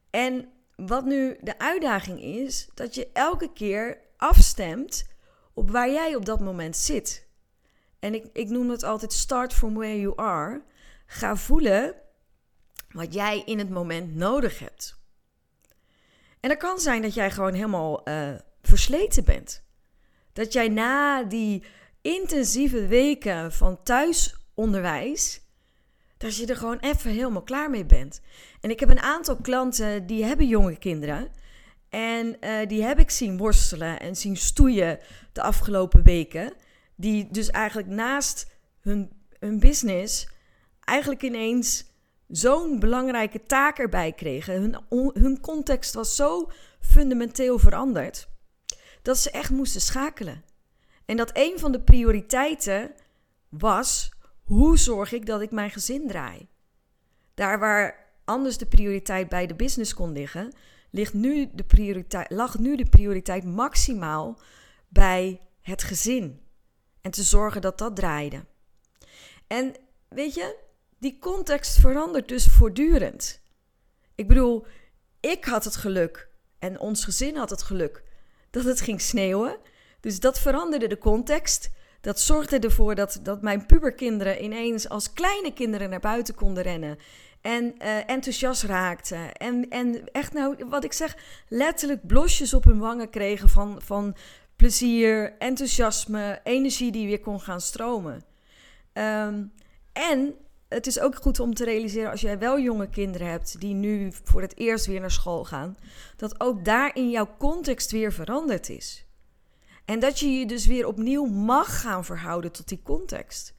En 0.10 0.50
wat 0.88 1.05
nu 1.05 1.38
de 1.41 1.59
uitdaging 1.59 2.21
is, 2.21 2.69
dat 2.73 2.95
je 2.95 3.09
elke 3.13 3.53
keer 3.53 3.97
afstemt 4.17 5.05
op 5.53 5.71
waar 5.71 5.91
jij 5.91 6.15
op 6.15 6.25
dat 6.25 6.39
moment 6.39 6.77
zit. 6.77 7.27
En 8.00 8.13
ik, 8.13 8.25
ik 8.33 8.50
noem 8.50 8.69
het 8.69 8.83
altijd 8.83 9.13
start 9.13 9.53
from 9.53 9.73
where 9.73 10.00
you 10.00 10.13
are. 10.15 10.61
Ga 11.05 11.35
voelen 11.35 11.95
wat 12.89 13.13
jij 13.13 13.41
in 13.45 13.59
het 13.59 13.69
moment 13.69 14.15
nodig 14.15 14.59
hebt. 14.59 15.00
En 16.39 16.50
het 16.50 16.59
kan 16.59 16.79
zijn 16.79 17.01
dat 17.01 17.13
jij 17.13 17.31
gewoon 17.31 17.53
helemaal 17.53 18.09
uh, 18.09 18.33
versleten 18.61 19.23
bent. 19.23 19.63
Dat 20.33 20.53
jij 20.53 20.67
na 20.67 21.23
die 21.23 21.63
intensieve 22.01 22.88
weken 22.88 23.51
van 23.51 23.83
thuisonderwijs, 23.83 25.40
dat 26.21 26.35
je 26.37 26.45
er 26.45 26.55
gewoon 26.55 26.79
even 26.79 27.11
helemaal 27.11 27.41
klaar 27.41 27.69
mee 27.69 27.85
bent. 27.85 28.21
En 28.61 28.69
ik 28.69 28.79
heb 28.79 28.89
een 28.89 28.99
aantal 28.99 29.35
klanten 29.35 30.05
die 30.05 30.23
hebben 30.23 30.47
jonge 30.47 30.77
kinderen. 30.77 31.27
En 31.89 32.35
uh, 32.41 32.67
die 32.67 32.83
heb 32.83 32.99
ik 32.99 33.09
zien 33.09 33.37
worstelen 33.37 33.99
en 33.99 34.15
zien 34.15 34.37
stoeien 34.37 34.99
de 35.31 35.41
afgelopen 35.41 36.03
weken. 36.03 36.53
Die 36.95 37.27
dus 37.31 37.49
eigenlijk 37.49 37.87
naast 37.87 38.47
hun, 38.81 39.11
hun 39.39 39.59
business 39.59 40.27
eigenlijk 40.79 41.21
ineens 41.21 41.85
zo'n 42.27 42.79
belangrijke 42.79 43.45
taak 43.45 43.77
erbij 43.77 44.11
kregen. 44.11 44.53
Hun, 44.53 44.77
hun 45.13 45.39
context 45.41 45.93
was 45.93 46.15
zo 46.15 46.51
fundamenteel 46.79 47.59
veranderd 47.59 48.27
dat 49.01 49.17
ze 49.17 49.31
echt 49.31 49.49
moesten 49.49 49.81
schakelen. 49.81 50.43
En 51.05 51.17
dat 51.17 51.29
een 51.33 51.59
van 51.59 51.71
de 51.71 51.81
prioriteiten 51.81 52.91
was: 53.49 54.11
hoe 54.51 54.77
zorg 54.77 55.12
ik 55.12 55.25
dat 55.25 55.41
ik 55.41 55.51
mijn 55.51 55.72
gezin 55.72 56.08
draai? 56.08 56.48
Daar 57.34 57.60
waar 57.60 58.13
anders 58.25 58.58
de 58.58 58.65
prioriteit 58.65 59.29
bij 59.29 59.48
de 59.48 59.55
business 59.55 59.93
kon 59.93 60.12
liggen, 60.12 60.53
ligt 60.89 61.13
nu 61.13 61.50
de 61.53 61.63
prioriteit, 61.63 62.29
lag 62.29 62.60
nu 62.60 62.75
de 62.75 62.86
prioriteit 62.86 63.43
maximaal 63.43 64.39
bij 64.88 65.41
het 65.62 65.84
gezin. 65.84 66.41
En 67.01 67.12
te 67.12 67.24
zorgen 67.24 67.62
dat 67.62 67.77
dat 67.77 67.96
draaide. 67.96 68.46
En 69.48 69.74
weet 70.10 70.34
je, 70.34 70.58
die 70.98 71.20
context 71.20 71.79
verandert 71.79 72.27
dus 72.27 72.48
voortdurend. 72.48 73.41
Ik 74.15 74.27
bedoel, 74.27 74.65
ik 75.20 75.46
had 75.46 75.63
het 75.63 75.75
geluk 75.75 76.29
en 76.60 76.79
ons 76.79 77.03
gezin 77.03 77.36
had 77.36 77.50
het 77.50 77.63
geluk 77.63 78.03
dat 78.50 78.63
het 78.63 78.81
ging 78.81 79.01
sneeuwen. 79.01 79.58
Dus 80.00 80.20
dat 80.20 80.39
veranderde 80.39 80.88
de 80.88 80.98
context. 80.98 81.70
Dat 82.01 82.20
zorgde 82.20 82.60
ervoor 82.60 82.96
dat, 82.96 83.20
dat 83.24 83.41
mijn 83.41 83.65
puberkinderen 83.65 84.43
ineens 84.43 84.89
als 84.89 85.13
kleine 85.13 85.53
kinderen 85.53 85.89
naar 85.89 86.00
buiten 86.00 86.36
konden 86.36 86.63
rennen. 86.63 86.98
En 87.41 87.63
uh, 87.63 88.10
enthousiast 88.10 88.63
raakten. 88.63 89.31
En, 89.34 89.70
en 89.70 90.12
echt, 90.12 90.34
nou, 90.34 90.55
wat 90.70 90.84
ik 90.84 90.93
zeg, 90.93 91.17
letterlijk 91.48 92.08
blosjes 92.08 92.53
op 92.53 92.63
hun 92.63 92.79
wangen 92.79 93.10
kregen 93.10 93.50
van, 93.50 93.81
van 93.81 94.15
plezier, 94.55 95.34
enthousiasme, 95.38 96.39
energie 96.43 96.91
die 96.91 97.08
weer 97.08 97.20
kon 97.20 97.39
gaan 97.39 97.62
stromen. 97.62 98.24
Um, 98.93 99.51
en 99.93 100.36
het 100.67 100.88
is 100.88 101.00
ook 101.00 101.15
goed 101.15 101.39
om 101.39 101.53
te 101.53 101.63
realiseren 101.63 102.12
als 102.12 102.22
jij 102.22 102.39
wel 102.39 102.60
jonge 102.60 102.89
kinderen 102.89 103.27
hebt 103.27 103.60
die 103.60 103.74
nu 103.74 104.12
voor 104.24 104.41
het 104.41 104.58
eerst 104.58 104.86
weer 104.86 105.00
naar 105.00 105.12
school 105.12 105.43
gaan, 105.43 105.77
dat 106.17 106.39
ook 106.39 106.65
daar 106.65 106.96
in 106.96 107.10
jouw 107.10 107.29
context 107.38 107.91
weer 107.91 108.13
veranderd 108.13 108.70
is. 108.70 109.05
En 109.91 110.00
dat 110.00 110.19
je 110.19 110.39
je 110.39 110.45
dus 110.45 110.65
weer 110.65 110.88
opnieuw 110.88 111.25
mag 111.25 111.81
gaan 111.81 112.05
verhouden 112.05 112.51
tot 112.51 112.67
die 112.67 112.81
context. 112.83 113.53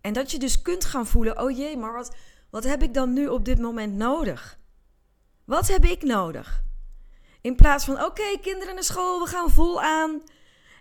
En 0.00 0.12
dat 0.12 0.30
je 0.30 0.38
dus 0.38 0.62
kunt 0.62 0.84
gaan 0.84 1.06
voelen: 1.06 1.40
oh 1.40 1.56
jee, 1.56 1.76
maar 1.76 1.92
wat, 1.92 2.16
wat 2.50 2.64
heb 2.64 2.82
ik 2.82 2.94
dan 2.94 3.12
nu 3.12 3.28
op 3.28 3.44
dit 3.44 3.58
moment 3.58 3.94
nodig? 3.94 4.58
Wat 5.44 5.68
heb 5.68 5.84
ik 5.84 6.02
nodig? 6.02 6.62
In 7.40 7.54
plaats 7.56 7.84
van: 7.84 8.04
oké, 8.04 8.38
kinderen 8.40 8.74
naar 8.74 8.84
school, 8.84 9.20
we 9.20 9.26
gaan 9.26 9.50
vol 9.50 9.82
aan. 9.82 10.22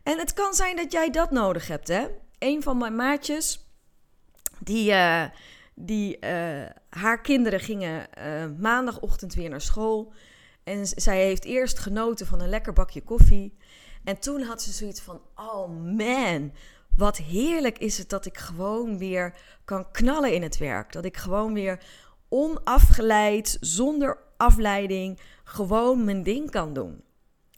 En 0.04 0.20
het 0.20 0.34
kan 0.34 0.54
zijn 0.54 0.76
dat 0.76 0.92
jij 0.92 1.10
dat 1.10 1.32
nodig 1.32 1.68
hebt, 1.68 1.88
hè? 1.88 2.08
Een 2.40 2.64
van 2.64 2.78
mijn 2.78 2.96
maatjes, 2.96 3.68
die, 4.60 4.92
uh, 4.92 5.26
die 5.76 6.18
uh, 6.20 6.66
haar 6.90 7.22
kinderen 7.22 7.60
gingen 7.60 8.08
uh, 8.18 8.46
maandagochtend 8.60 9.34
weer 9.34 9.50
naar 9.50 9.62
school. 9.62 10.14
En 10.64 10.86
zij 10.86 11.24
heeft 11.24 11.46
eerst 11.46 11.80
genoten 11.80 12.28
van 12.28 12.42
een 12.42 12.50
lekker 12.50 12.74
bakje 12.74 13.02
koffie. 13.02 13.58
En 14.04 14.20
toen 14.20 14.42
had 14.42 14.62
ze 14.62 14.72
zoiets 14.72 15.02
van: 15.02 15.22
oh 15.36 15.70
man, 15.98 16.52
wat 16.96 17.18
heerlijk 17.18 17.78
is 17.78 17.98
het 17.98 18.10
dat 18.10 18.26
ik 18.26 18.38
gewoon 18.38 18.98
weer 18.98 19.36
kan 19.66 19.92
knallen 19.92 20.34
in 20.34 20.42
het 20.42 20.58
werk. 20.58 20.92
Dat 20.92 21.06
ik 21.06 21.18
gewoon 21.18 21.54
weer 21.54 21.84
onafgeleid, 22.30 23.58
zonder 23.60 24.18
afleiding, 24.38 25.20
gewoon 25.44 26.04
mijn 26.04 26.24
ding 26.24 26.52
kan 26.52 26.74
doen. 26.74 27.04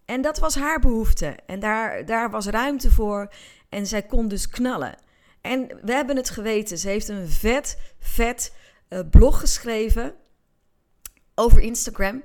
En 0.05 0.21
dat 0.21 0.39
was 0.39 0.55
haar 0.55 0.79
behoefte. 0.79 1.37
En 1.45 1.59
daar, 1.59 2.05
daar 2.05 2.29
was 2.29 2.45
ruimte 2.45 2.91
voor. 2.91 3.33
En 3.69 3.87
zij 3.87 4.01
kon 4.01 4.27
dus 4.27 4.49
knallen. 4.49 4.95
En 5.41 5.67
we 5.81 5.93
hebben 5.93 6.15
het 6.15 6.29
geweten. 6.29 6.77
Ze 6.77 6.87
heeft 6.87 7.07
een 7.07 7.27
vet, 7.27 7.77
vet 7.99 8.53
uh, 8.89 8.99
blog 9.09 9.39
geschreven 9.39 10.15
over 11.35 11.61
Instagram. 11.61 12.23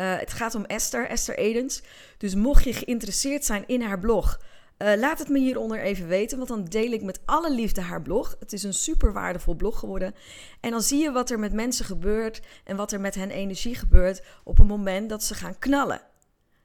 Uh, 0.00 0.18
het 0.18 0.32
gaat 0.32 0.54
om 0.54 0.64
Esther, 0.64 1.06
Esther 1.06 1.38
Edens. 1.38 1.82
Dus 2.18 2.34
mocht 2.34 2.64
je 2.64 2.72
geïnteresseerd 2.72 3.44
zijn 3.44 3.64
in 3.66 3.82
haar 3.82 3.98
blog, 3.98 4.40
uh, 4.82 4.92
laat 4.96 5.18
het 5.18 5.28
me 5.28 5.38
hieronder 5.38 5.80
even 5.80 6.06
weten, 6.06 6.36
want 6.36 6.48
dan 6.48 6.64
deel 6.64 6.92
ik 6.92 7.02
met 7.02 7.20
alle 7.24 7.52
liefde 7.52 7.80
haar 7.80 8.02
blog. 8.02 8.36
Het 8.38 8.52
is 8.52 8.62
een 8.62 8.74
super 8.74 9.12
waardevol 9.12 9.54
blog 9.54 9.78
geworden. 9.78 10.14
En 10.60 10.70
dan 10.70 10.82
zie 10.82 11.02
je 11.02 11.12
wat 11.12 11.30
er 11.30 11.38
met 11.38 11.52
mensen 11.52 11.84
gebeurt 11.84 12.40
en 12.64 12.76
wat 12.76 12.92
er 12.92 13.00
met 13.00 13.14
hen 13.14 13.30
energie 13.30 13.74
gebeurt 13.74 14.22
op 14.44 14.58
het 14.58 14.66
moment 14.66 15.08
dat 15.08 15.24
ze 15.24 15.34
gaan 15.34 15.58
knallen. 15.58 16.00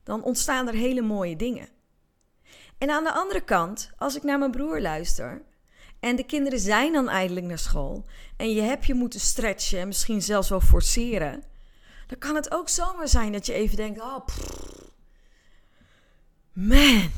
Dan 0.03 0.23
ontstaan 0.23 0.67
er 0.67 0.73
hele 0.73 1.01
mooie 1.01 1.35
dingen. 1.35 1.67
En 2.77 2.89
aan 2.89 3.03
de 3.03 3.13
andere 3.13 3.41
kant, 3.41 3.91
als 3.97 4.15
ik 4.15 4.23
naar 4.23 4.39
mijn 4.39 4.51
broer 4.51 4.81
luister, 4.81 5.41
en 5.99 6.15
de 6.15 6.25
kinderen 6.25 6.59
zijn 6.59 6.93
dan 6.93 7.09
eindelijk 7.09 7.45
naar 7.45 7.59
school. 7.59 8.05
En 8.37 8.53
je 8.53 8.61
hebt 8.61 8.85
je 8.85 8.93
moeten 8.93 9.19
stretchen 9.19 9.79
en 9.79 9.87
misschien 9.87 10.21
zelfs 10.21 10.49
wel 10.49 10.61
forceren. 10.61 11.43
Dan 12.07 12.17
kan 12.17 12.35
het 12.35 12.51
ook 12.51 12.69
zomaar 12.69 13.07
zijn 13.07 13.31
dat 13.31 13.45
je 13.45 13.53
even 13.53 13.75
denkt: 13.75 14.01
oh, 14.01 14.27
man, 16.53 17.11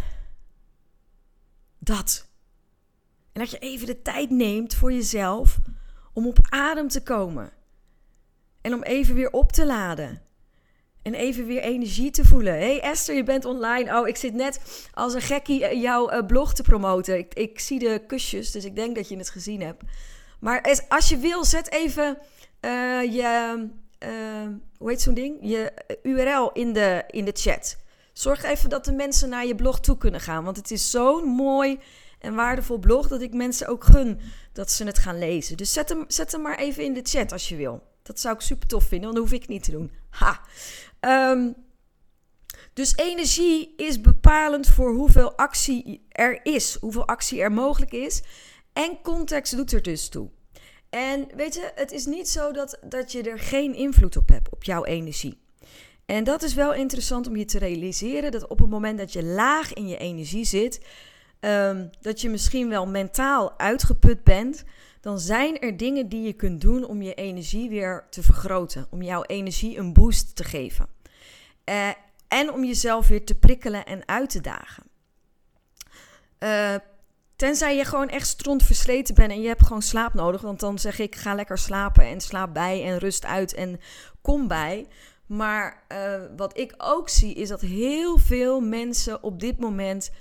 dat. 1.79 2.27
En 3.31 3.41
dat 3.41 3.51
je 3.51 3.59
even 3.59 3.85
de 3.85 4.01
tijd 4.01 4.29
neemt 4.29 4.75
voor 4.75 4.93
jezelf 4.93 5.59
om 6.13 6.27
op 6.27 6.37
adem 6.49 6.87
te 6.87 7.03
komen. 7.03 7.51
En 8.61 8.73
om 8.73 8.83
even 8.83 9.15
weer 9.15 9.31
op 9.31 9.51
te 9.51 9.65
laden. 9.65 10.21
En 11.01 11.13
even 11.13 11.45
weer 11.45 11.61
energie 11.61 12.11
te 12.11 12.25
voelen. 12.25 12.53
hey 12.53 12.81
Esther, 12.81 13.15
je 13.15 13.23
bent 13.23 13.45
online. 13.45 13.99
Oh, 13.99 14.07
ik 14.07 14.15
zit 14.15 14.33
net 14.33 14.87
als 14.93 15.13
een 15.13 15.21
gekkie 15.21 15.65
eh, 15.65 15.81
jouw 15.81 16.11
uh, 16.11 16.25
blog 16.25 16.53
te 16.53 16.63
promoten. 16.63 17.17
Ik, 17.17 17.33
ik, 17.33 17.59
zie 17.59 17.79
de 17.79 18.03
kusjes, 18.07 18.51
dus 18.51 18.65
ik 18.65 18.75
denk 18.75 18.95
dat 18.95 19.09
je 19.09 19.17
het 19.17 19.29
gezien 19.29 19.61
hebt. 19.61 19.83
Maar 20.39 20.85
als 20.89 21.09
je 21.09 21.17
wil, 21.17 21.45
zet 21.45 21.71
even 21.71 22.17
uh, 22.61 23.03
je, 23.13 23.67
hoe 24.77 24.89
heet 24.89 25.01
zo'n 25.01 25.13
ding? 25.13 25.37
Je 25.41 25.73
URL 26.03 26.51
in 26.51 26.73
de, 26.73 27.03
in 27.07 27.25
de 27.25 27.31
chat. 27.33 27.77
Zorg 28.13 28.43
even 28.43 28.69
dat 28.69 28.85
de 28.85 28.91
mensen 28.91 29.29
naar 29.29 29.45
je 29.45 29.55
blog 29.55 29.79
toe 29.79 29.97
kunnen 29.97 30.21
gaan. 30.21 30.43
Want 30.43 30.57
het 30.57 30.71
is 30.71 30.91
zo'n 30.91 31.25
mooi 31.25 31.79
en 32.19 32.35
waardevol 32.35 32.77
blog 32.77 33.07
dat 33.07 33.21
ik 33.21 33.33
mensen 33.33 33.67
ook 33.67 33.83
gun 33.83 34.19
dat 34.53 34.71
ze 34.71 34.85
het 34.85 34.97
gaan 34.97 35.19
lezen. 35.19 35.57
Dus 35.57 35.73
zet 35.73 35.89
hem, 35.89 36.05
zet 36.07 36.31
hem 36.31 36.41
maar 36.41 36.57
even 36.57 36.83
in 36.83 36.93
de 36.93 37.01
chat 37.03 37.31
als 37.31 37.49
je 37.49 37.55
wil. 37.55 37.83
Dat 38.03 38.19
zou 38.19 38.35
ik 38.35 38.41
super 38.41 38.67
tof 38.67 38.83
vinden, 38.83 39.13
want 39.13 39.15
dat 39.15 39.29
hoef 39.29 39.41
ik 39.41 39.47
niet 39.47 39.63
te 39.63 39.71
doen. 39.71 39.91
Ha! 40.09 40.41
Um, 41.31 41.55
dus 42.73 42.95
energie 42.95 43.73
is 43.75 44.01
bepalend 44.01 44.67
voor 44.67 44.93
hoeveel 44.93 45.37
actie 45.37 46.05
er 46.09 46.39
is, 46.45 46.77
hoeveel 46.79 47.07
actie 47.07 47.41
er 47.41 47.51
mogelijk 47.51 47.91
is. 47.91 48.21
En 48.73 49.01
context 49.01 49.55
doet 49.55 49.71
er 49.71 49.81
dus 49.81 50.09
toe. 50.09 50.29
En 50.89 51.27
weet 51.35 51.53
je, 51.53 51.71
het 51.75 51.91
is 51.91 52.05
niet 52.05 52.29
zo 52.29 52.51
dat, 52.51 52.79
dat 52.85 53.11
je 53.11 53.23
er 53.23 53.39
geen 53.39 53.75
invloed 53.75 54.17
op 54.17 54.29
hebt, 54.29 54.49
op 54.51 54.63
jouw 54.63 54.85
energie. 54.85 55.37
En 56.05 56.23
dat 56.23 56.43
is 56.43 56.53
wel 56.53 56.73
interessant 56.73 57.27
om 57.27 57.35
je 57.35 57.45
te 57.45 57.59
realiseren 57.59 58.31
dat 58.31 58.47
op 58.47 58.59
het 58.59 58.69
moment 58.69 58.97
dat 58.97 59.13
je 59.13 59.23
laag 59.23 59.73
in 59.73 59.87
je 59.87 59.97
energie 59.97 60.45
zit, 60.45 60.85
um, 61.39 61.89
dat 62.01 62.21
je 62.21 62.29
misschien 62.29 62.69
wel 62.69 62.87
mentaal 62.87 63.59
uitgeput 63.59 64.23
bent, 64.23 64.63
dan 65.01 65.19
zijn 65.19 65.59
er 65.59 65.77
dingen 65.77 66.09
die 66.09 66.21
je 66.21 66.33
kunt 66.33 66.61
doen 66.61 66.85
om 66.85 67.01
je 67.01 67.13
energie 67.13 67.69
weer 67.69 68.07
te 68.09 68.23
vergroten, 68.23 68.87
om 68.89 69.01
jouw 69.01 69.23
energie 69.23 69.77
een 69.77 69.93
boost 69.93 70.35
te 70.35 70.43
geven. 70.43 70.87
Uh, 71.69 71.89
en 72.27 72.51
om 72.51 72.63
jezelf 72.63 73.07
weer 73.07 73.25
te 73.25 73.35
prikkelen 73.35 73.85
en 73.85 74.07
uit 74.07 74.29
te 74.29 74.41
dagen. 74.41 74.83
Uh, 76.39 76.75
tenzij 77.37 77.75
je 77.75 77.85
gewoon 77.85 78.09
echt 78.09 78.27
stront 78.27 78.63
versleten 78.63 79.15
bent 79.15 79.31
en 79.31 79.41
je 79.41 79.47
hebt 79.47 79.65
gewoon 79.65 79.81
slaap 79.81 80.13
nodig. 80.13 80.41
Want 80.41 80.59
dan 80.59 80.79
zeg 80.79 80.99
ik, 80.99 81.15
ga 81.15 81.35
lekker 81.35 81.57
slapen 81.57 82.03
en 82.03 82.21
slaap 82.21 82.53
bij 82.53 82.83
en 82.83 82.97
rust 82.97 83.25
uit 83.25 83.53
en 83.53 83.79
kom 84.21 84.47
bij. 84.47 84.87
Maar 85.25 85.83
uh, 85.91 86.21
wat 86.37 86.57
ik 86.57 86.73
ook 86.77 87.09
zie 87.09 87.33
is 87.33 87.49
dat 87.49 87.61
heel 87.61 88.17
veel 88.17 88.59
mensen 88.59 89.23
op 89.23 89.39
dit 89.39 89.59
moment 89.59 90.11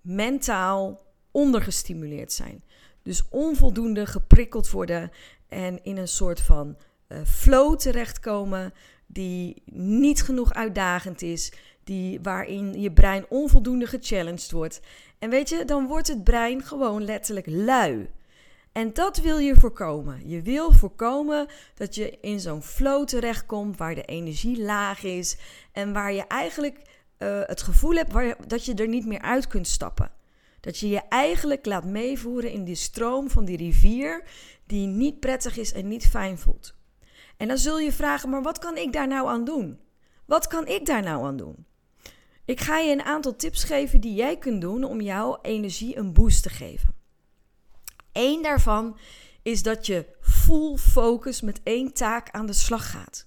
mentaal 0.00 1.04
ondergestimuleerd 1.30 2.32
zijn. 2.32 2.64
Dus 3.02 3.28
onvoldoende 3.28 4.06
geprikkeld 4.06 4.70
worden 4.70 5.10
en 5.48 5.84
in 5.84 5.96
een 5.96 6.08
soort 6.08 6.40
van 6.40 6.76
uh, 7.08 7.18
flow 7.24 7.78
terechtkomen 7.78 8.72
die 9.06 9.62
niet 9.72 10.22
genoeg 10.22 10.54
uitdagend 10.54 11.22
is, 11.22 11.52
die, 11.86 12.18
waarin 12.22 12.80
je 12.80 12.92
brein 12.92 13.24
onvoldoende 13.28 13.86
gechallenged 13.86 14.50
wordt. 14.50 14.80
En 15.18 15.30
weet 15.30 15.48
je, 15.48 15.64
dan 15.64 15.86
wordt 15.86 16.08
het 16.08 16.24
brein 16.24 16.62
gewoon 16.62 17.04
letterlijk 17.04 17.46
lui. 17.46 18.10
En 18.72 18.92
dat 18.92 19.16
wil 19.16 19.38
je 19.38 19.54
voorkomen. 19.54 20.28
Je 20.28 20.42
wil 20.42 20.72
voorkomen 20.72 21.46
dat 21.74 21.94
je 21.94 22.18
in 22.20 22.40
zo'n 22.40 22.62
flow 22.62 23.06
terechtkomt 23.06 23.76
waar 23.76 23.94
de 23.94 24.04
energie 24.04 24.62
laag 24.62 25.02
is 25.02 25.36
en 25.72 25.92
waar 25.92 26.12
je 26.12 26.26
eigenlijk 26.26 26.78
uh, 27.18 27.40
het 27.42 27.62
gevoel 27.62 27.94
hebt 27.94 28.12
waar, 28.12 28.36
dat 28.46 28.64
je 28.64 28.74
er 28.74 28.88
niet 28.88 29.06
meer 29.06 29.20
uit 29.20 29.46
kunt 29.46 29.66
stappen. 29.66 30.10
Dat 30.60 30.78
je 30.78 30.88
je 30.88 31.02
eigenlijk 31.08 31.66
laat 31.66 31.84
meevoeren 31.84 32.50
in 32.50 32.64
die 32.64 32.74
stroom 32.74 33.30
van 33.30 33.44
die 33.44 33.56
rivier 33.56 34.22
die 34.66 34.86
niet 34.86 35.20
prettig 35.20 35.56
is 35.56 35.72
en 35.72 35.88
niet 35.88 36.06
fijn 36.06 36.38
voelt. 36.38 36.74
En 37.36 37.48
dan 37.48 37.58
zul 37.58 37.78
je 37.78 37.92
vragen, 37.92 38.28
maar 38.28 38.42
wat 38.42 38.58
kan 38.58 38.76
ik 38.76 38.92
daar 38.92 39.08
nou 39.08 39.28
aan 39.28 39.44
doen? 39.44 39.78
Wat 40.24 40.46
kan 40.46 40.66
ik 40.66 40.86
daar 40.86 41.02
nou 41.02 41.24
aan 41.24 41.36
doen? 41.36 41.66
Ik 42.46 42.60
ga 42.60 42.78
je 42.78 42.92
een 42.92 43.02
aantal 43.02 43.36
tips 43.36 43.64
geven 43.64 44.00
die 44.00 44.14
jij 44.14 44.38
kunt 44.38 44.60
doen 44.60 44.84
om 44.84 45.00
jouw 45.00 45.38
energie 45.42 45.96
een 45.96 46.12
boost 46.12 46.42
te 46.42 46.48
geven. 46.48 46.94
Eén 48.12 48.42
daarvan 48.42 48.98
is 49.42 49.62
dat 49.62 49.86
je 49.86 50.06
full 50.20 50.76
focus 50.76 51.40
met 51.40 51.60
één 51.62 51.92
taak 51.92 52.30
aan 52.30 52.46
de 52.46 52.52
slag 52.52 52.90
gaat. 52.90 53.24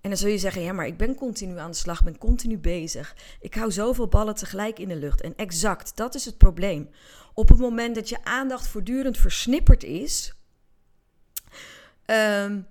En 0.00 0.10
dan 0.10 0.16
zul 0.16 0.30
je 0.30 0.38
zeggen, 0.38 0.62
ja, 0.62 0.72
maar 0.72 0.86
ik 0.86 0.96
ben 0.96 1.14
continu 1.14 1.58
aan 1.58 1.70
de 1.70 1.76
slag, 1.76 2.04
ben 2.04 2.18
continu 2.18 2.58
bezig. 2.58 3.16
Ik 3.40 3.54
hou 3.54 3.70
zoveel 3.70 4.08
ballen 4.08 4.34
tegelijk 4.34 4.78
in 4.78 4.88
de 4.88 4.96
lucht. 4.96 5.20
En 5.20 5.36
exact, 5.36 5.96
dat 5.96 6.14
is 6.14 6.24
het 6.24 6.38
probleem. 6.38 6.90
Op 7.34 7.48
het 7.48 7.58
moment 7.58 7.94
dat 7.94 8.08
je 8.08 8.24
aandacht 8.24 8.66
voortdurend 8.66 9.18
versnipperd 9.18 9.84
is, 9.84 10.34
um, 12.06 12.66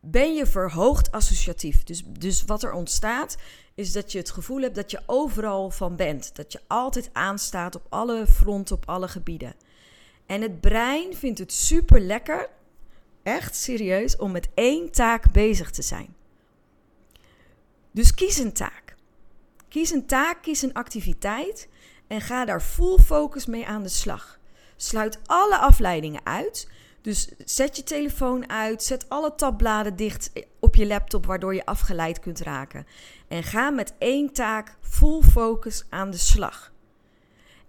ben 0.00 0.34
je 0.34 0.46
verhoogd 0.46 1.10
associatief. 1.10 1.84
Dus, 1.84 2.02
dus 2.06 2.44
wat 2.44 2.62
er 2.62 2.72
ontstaat, 2.72 3.36
is 3.78 3.92
dat 3.92 4.12
je 4.12 4.18
het 4.18 4.30
gevoel 4.30 4.60
hebt 4.60 4.74
dat 4.74 4.90
je 4.90 5.00
overal 5.06 5.70
van 5.70 5.96
bent. 5.96 6.36
Dat 6.36 6.52
je 6.52 6.60
altijd 6.66 7.10
aanstaat 7.12 7.74
op 7.74 7.86
alle 7.88 8.26
fronten, 8.26 8.76
op 8.76 8.88
alle 8.88 9.08
gebieden. 9.08 9.54
En 10.26 10.42
het 10.42 10.60
brein 10.60 11.14
vindt 11.14 11.38
het 11.38 11.52
super 11.52 12.00
lekker, 12.00 12.48
echt 13.22 13.56
serieus, 13.56 14.16
om 14.16 14.30
met 14.30 14.48
één 14.54 14.90
taak 14.90 15.32
bezig 15.32 15.70
te 15.70 15.82
zijn. 15.82 16.14
Dus 17.90 18.14
kies 18.14 18.38
een 18.38 18.52
taak. 18.52 18.94
Kies 19.68 19.90
een 19.90 20.06
taak, 20.06 20.42
kies 20.42 20.62
een 20.62 20.74
activiteit 20.74 21.68
en 22.06 22.20
ga 22.20 22.44
daar 22.44 22.60
full 22.60 22.98
focus 22.98 23.46
mee 23.46 23.66
aan 23.66 23.82
de 23.82 23.88
slag. 23.88 24.38
Sluit 24.76 25.18
alle 25.26 25.58
afleidingen 25.58 26.26
uit. 26.26 26.68
Dus 27.02 27.28
zet 27.44 27.76
je 27.76 27.82
telefoon 27.82 28.50
uit, 28.50 28.82
zet 28.82 29.08
alle 29.08 29.34
tabbladen 29.34 29.96
dicht 29.96 30.32
op 30.60 30.74
je 30.74 30.86
laptop 30.86 31.26
waardoor 31.26 31.54
je 31.54 31.66
afgeleid 31.66 32.20
kunt 32.20 32.40
raken. 32.40 32.86
En 33.28 33.42
ga 33.42 33.70
met 33.70 33.94
één 33.98 34.32
taak 34.32 34.76
full 34.80 35.22
focus 35.22 35.84
aan 35.88 36.10
de 36.10 36.16
slag. 36.16 36.72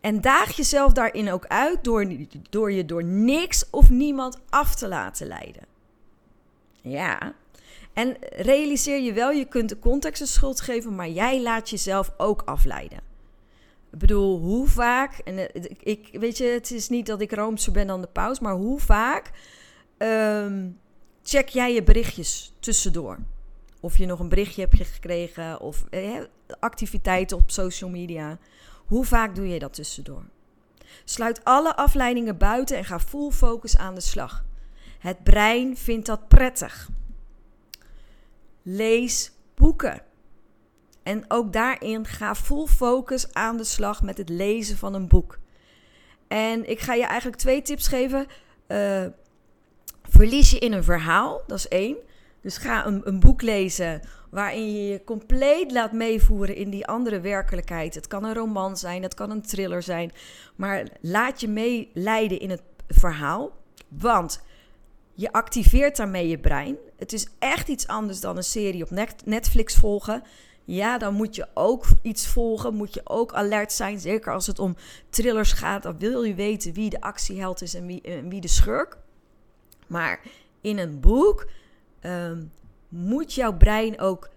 En 0.02 0.22
daag 0.22 0.56
jezelf 0.56 0.92
daarin 0.92 1.32
ook 1.32 1.46
uit 1.48 1.84
door, 1.84 2.08
door 2.50 2.72
je 2.72 2.86
door 2.86 3.04
niks 3.04 3.70
of 3.70 3.90
niemand 3.90 4.40
af 4.50 4.76
te 4.76 4.88
laten 4.88 5.28
leiden. 5.28 5.64
Ja. 6.82 7.34
En 7.94 8.18
realiseer 8.30 9.00
je 9.00 9.14
wel, 9.14 9.32
je 9.32 9.46
kunt 9.46 9.70
de 9.70 9.80
context 9.80 10.22
een 10.22 10.28
schuld 10.28 10.62
geven, 10.62 10.96
maar 10.96 11.10
jij 11.10 11.42
laat 11.42 11.70
jezelf 11.70 12.12
ook 12.18 12.42
afleiden. 12.46 13.00
Ik 13.92 14.00
bedoel, 14.00 14.40
hoe 14.40 14.68
vaak, 14.68 15.18
en 15.18 15.50
ik, 15.84 16.10
weet 16.12 16.38
je, 16.38 16.44
het 16.44 16.72
is 16.72 16.90
niet 16.90 17.06
dat 17.06 17.22
ik 17.22 17.32
roomser 17.32 17.72
ben 17.72 17.88
dan 17.88 18.02
de 18.02 18.08
paus, 18.08 18.40
maar 18.40 18.54
hoe 18.54 18.80
vaak 18.80 19.32
um, 19.98 20.80
check 21.24 21.48
jij 21.48 21.74
je 21.74 21.84
berichtjes 21.84 22.54
tussendoor? 22.60 23.18
Of 23.80 23.98
je 23.98 24.06
nog 24.06 24.20
een 24.20 24.30
berichtje 24.30 24.68
hebt 24.70 24.88
gekregen, 24.88 25.60
of 25.60 25.86
eh, 25.90 26.22
activiteiten 26.60 27.38
op 27.38 27.52
social 27.52 27.90
media. 27.90 28.38
Hoe 28.86 29.06
vaak 29.06 29.36
doe 29.36 29.48
je 29.48 29.60
dat 29.60 29.74
tussendoor? 29.74 30.24
Sluit 31.04 31.44
alle 31.44 31.76
afleidingen 31.76 32.38
buiten 32.38 32.78
en 32.78 32.86
ga 32.86 33.00
full 33.00 33.32
focus 33.32 33.78
aan 33.78 33.96
de 33.96 34.02
slag. 34.02 34.46
Het 35.00 35.24
brein 35.24 35.78
vindt 35.78 36.06
dat 36.06 36.28
prettig. 36.28 36.90
Lees 38.62 39.32
boeken. 39.56 40.02
En 41.04 41.26
ook 41.28 41.54
daarin 41.54 42.06
ga 42.06 42.36
full 42.36 42.68
focus 42.68 43.34
aan 43.34 43.58
de 43.58 43.64
slag 43.64 44.02
met 44.02 44.18
het 44.18 44.30
lezen 44.30 44.78
van 44.78 44.94
een 44.94 45.08
boek. 45.08 45.40
En 46.28 46.70
ik 46.70 46.80
ga 46.80 46.94
je 46.94 47.06
eigenlijk 47.06 47.42
twee 47.42 47.62
tips 47.62 47.88
geven. 47.88 48.28
Uh, 48.68 49.06
verlies 50.04 50.52
je 50.52 50.60
in 50.60 50.72
een 50.72 50.84
verhaal, 50.84 51.42
dat 51.48 51.58
is 51.58 51.68
één. 51.68 51.98
Dus 52.42 52.58
ga 52.58 52.86
een, 52.86 53.02
een 53.04 53.20
boek 53.20 53.42
lezen 53.42 54.02
waarin 54.30 54.74
je 54.74 54.88
je 54.88 55.04
compleet 55.04 55.72
laat 55.72 55.92
meevoeren 55.92 56.56
in 56.56 56.70
die 56.70 56.88
andere 56.88 57.20
werkelijkheid. 57.20 57.96
Het 57.96 58.08
kan 58.08 58.24
een 58.24 58.34
roman 58.34 58.78
zijn, 58.78 59.04
het 59.04 59.14
kan 59.14 59.32
een 59.32 59.42
thriller 59.42 59.84
zijn. 59.84 60.12
Maar 60.56 60.88
laat 61.02 61.42
je 61.42 61.48
meeleiden 61.48 62.40
in 62.40 62.50
het 62.50 62.62
verhaal. 62.88 63.52
Want 63.88 64.42
je 65.14 65.32
activeert 65.32 65.98
daarmee 65.98 66.28
je 66.28 66.40
brein. 66.40 66.78
Het 66.98 67.14
is 67.14 67.28
echt 67.40 67.68
iets 67.68 67.88
anders 67.88 68.20
dan 68.20 68.38
een 68.38 68.44
serie 68.44 68.84
op 68.84 69.10
Netflix 69.26 69.76
volgen. 69.76 70.24
Ja, 70.66 70.98
dan 70.98 71.14
moet 71.14 71.36
je 71.36 71.48
ook 71.54 71.86
iets 72.02 72.28
volgen. 72.28 72.76
Moet 72.76 72.94
je 72.94 73.02
ook 73.04 73.34
alert 73.34 73.72
zijn. 73.72 74.00
Zeker 74.00 74.34
als 74.34 74.48
het 74.48 74.60
om 74.60 74.76
thrillers 75.10 75.52
gaat. 75.52 75.84
Dan 75.84 75.98
wil 75.98 76.24
je 76.24 76.34
weten 76.34 76.74
wie 76.74 76.90
de 76.90 77.02
actieheld 77.02 77.62
is 77.62 77.74
en 77.74 77.86
wie, 77.86 78.02
en 78.02 78.30
wie 78.30 78.42
de 78.42 78.48
schurk. 78.48 78.98
Maar 79.88 80.22
in 80.62 80.78
een 80.78 81.00
boek 81.00 81.48
Ehm, 82.02 82.44
moet 82.90 83.34
jouw 83.34 83.58
brein 83.58 84.00
ook 84.00 84.30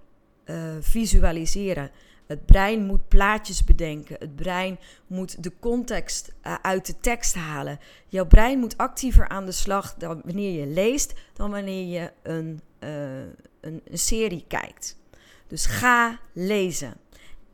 uh, 0.44 0.76
visualiseren. 0.80 1.90
Het 2.26 2.46
brein 2.46 2.86
moet 2.86 3.08
plaatjes 3.08 3.64
bedenken. 3.64 4.16
Het 4.18 4.36
brein 4.36 4.78
moet 5.06 5.42
de 5.42 5.52
context 5.60 6.32
uh, 6.46 6.54
uit 6.62 6.86
de 6.86 7.00
tekst 7.00 7.34
halen. 7.34 7.78
Jouw 8.08 8.26
brein 8.26 8.58
moet 8.58 8.76
actiever 8.76 9.28
aan 9.28 9.46
de 9.46 9.52
slag 9.52 9.94
dan 9.94 10.20
wanneer 10.24 10.60
je 10.60 10.66
leest, 10.66 11.12
dan 11.32 11.50
wanneer 11.50 12.00
je 12.00 12.12
een, 12.22 12.60
uh, 12.80 13.20
een, 13.60 13.80
een 13.84 13.98
serie 13.98 14.44
kijkt. 14.48 14.98
Dus 15.46 15.66
ga 15.66 16.18
lezen. 16.32 16.96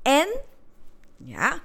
En, 0.02 0.40
ja, 1.16 1.62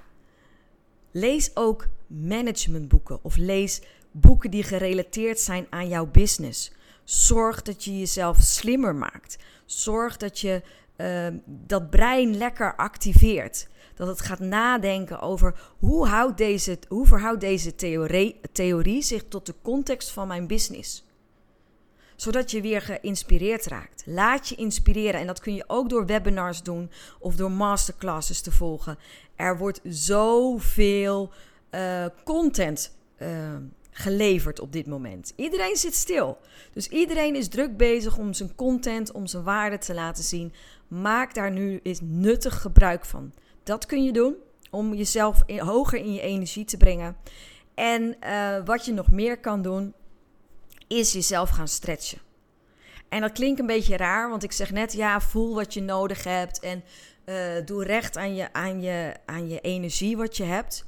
lees 1.10 1.56
ook 1.56 1.88
managementboeken 2.06 3.18
of 3.22 3.36
lees 3.36 3.82
boeken 4.10 4.50
die 4.50 4.62
gerelateerd 4.62 5.40
zijn 5.40 5.66
aan 5.70 5.88
jouw 5.88 6.06
business. 6.06 6.72
Zorg 7.04 7.62
dat 7.62 7.84
je 7.84 7.98
jezelf 7.98 8.36
slimmer 8.40 8.94
maakt. 8.94 9.38
Zorg 9.64 10.16
dat 10.16 10.40
je 10.40 10.62
uh, 10.96 11.26
dat 11.46 11.90
brein 11.90 12.36
lekker 12.36 12.76
activeert. 12.76 13.68
Dat 13.94 14.08
het 14.08 14.20
gaat 14.20 14.38
nadenken 14.38 15.20
over 15.20 15.72
hoe, 15.78 16.06
houdt 16.06 16.38
deze, 16.38 16.78
hoe 16.88 17.06
verhoudt 17.06 17.40
deze 17.40 17.74
theorie, 17.74 18.40
theorie 18.52 19.02
zich 19.02 19.24
tot 19.28 19.46
de 19.46 19.54
context 19.62 20.10
van 20.10 20.28
mijn 20.28 20.46
business. 20.46 21.06
Zodat 22.16 22.50
je 22.50 22.60
weer 22.60 22.82
geïnspireerd 22.82 23.66
raakt. 23.66 24.02
Laat 24.06 24.48
je 24.48 24.54
inspireren. 24.54 25.20
En 25.20 25.26
dat 25.26 25.40
kun 25.40 25.54
je 25.54 25.64
ook 25.66 25.88
door 25.88 26.06
webinars 26.06 26.62
doen 26.62 26.90
of 27.18 27.36
door 27.36 27.50
masterclasses 27.50 28.40
te 28.40 28.52
volgen. 28.52 28.98
Er 29.36 29.58
wordt 29.58 29.80
zoveel 29.84 31.32
uh, 31.70 32.06
content 32.24 32.96
uh, 33.18 33.28
geleverd 33.96 34.60
op 34.60 34.72
dit 34.72 34.86
moment. 34.86 35.32
Iedereen 35.36 35.76
zit 35.76 35.94
stil. 35.94 36.38
Dus 36.72 36.88
iedereen 36.88 37.36
is 37.36 37.48
druk 37.48 37.76
bezig 37.76 38.18
om 38.18 38.32
zijn 38.32 38.54
content, 38.54 39.12
om 39.12 39.26
zijn 39.26 39.42
waarde 39.42 39.78
te 39.78 39.94
laten 39.94 40.24
zien. 40.24 40.52
Maak 40.88 41.34
daar 41.34 41.50
nu 41.50 41.80
eens 41.82 42.00
nuttig 42.02 42.60
gebruik 42.60 43.04
van. 43.04 43.32
Dat 43.62 43.86
kun 43.86 44.04
je 44.04 44.12
doen 44.12 44.34
om 44.70 44.94
jezelf 44.94 45.42
hoger 45.58 45.98
in 45.98 46.12
je 46.12 46.20
energie 46.20 46.64
te 46.64 46.76
brengen. 46.76 47.16
En 47.74 48.16
uh, 48.24 48.56
wat 48.64 48.84
je 48.84 48.92
nog 48.92 49.10
meer 49.10 49.38
kan 49.38 49.62
doen, 49.62 49.94
is 50.88 51.12
jezelf 51.12 51.50
gaan 51.50 51.68
stretchen. 51.68 52.18
En 53.08 53.20
dat 53.20 53.32
klinkt 53.32 53.60
een 53.60 53.66
beetje 53.66 53.96
raar, 53.96 54.30
want 54.30 54.42
ik 54.42 54.52
zeg 54.52 54.70
net, 54.70 54.92
ja, 54.92 55.20
voel 55.20 55.54
wat 55.54 55.74
je 55.74 55.82
nodig 55.82 56.24
hebt 56.24 56.60
en 56.60 56.84
uh, 57.26 57.64
doe 57.64 57.84
recht 57.84 58.16
aan 58.16 58.34
je, 58.34 58.52
aan, 58.52 58.82
je, 58.82 59.14
aan 59.26 59.48
je 59.48 59.60
energie 59.60 60.16
wat 60.16 60.36
je 60.36 60.44
hebt. 60.44 60.84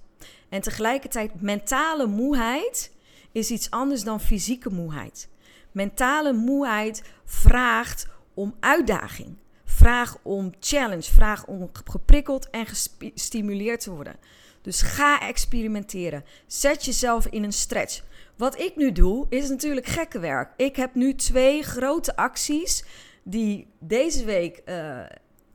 En 0.49 0.61
tegelijkertijd 0.61 1.41
mentale 1.41 2.07
moeheid 2.07 2.95
is 3.37 3.51
iets 3.51 3.71
anders 3.71 4.03
dan 4.03 4.21
fysieke 4.21 4.71
moeheid. 4.71 5.29
Mentale 5.73 6.33
moeheid 6.33 7.03
vraagt 7.25 8.09
om 8.35 8.55
uitdaging. 8.61 9.37
Vraag 9.65 10.19
om 10.23 10.53
challenge. 10.61 11.03
Vraag 11.03 11.47
om 11.47 11.71
geprikkeld 11.85 12.51
en 12.51 12.67
gestimuleerd 12.67 13.81
te 13.81 13.91
worden. 13.91 14.17
Dus 14.63 14.83
ga 14.83 15.21
experimenteren. 15.21 16.25
Zet 16.47 16.85
jezelf 16.85 17.27
in 17.27 17.43
een 17.43 17.53
stretch. 17.53 18.03
Wat 18.37 18.59
ik 18.59 18.77
nu 18.77 18.93
doe, 18.93 19.27
is 19.29 19.49
natuurlijk 19.49 19.87
gekke 19.87 20.19
werk. 20.19 20.53
Ik 20.57 20.77
heb 20.77 20.95
nu 20.95 21.15
twee 21.15 21.63
grote 21.63 22.17
acties 22.17 22.85
die 23.23 23.67
deze 23.79 24.25
week 24.25 24.63
uh, 24.67 25.01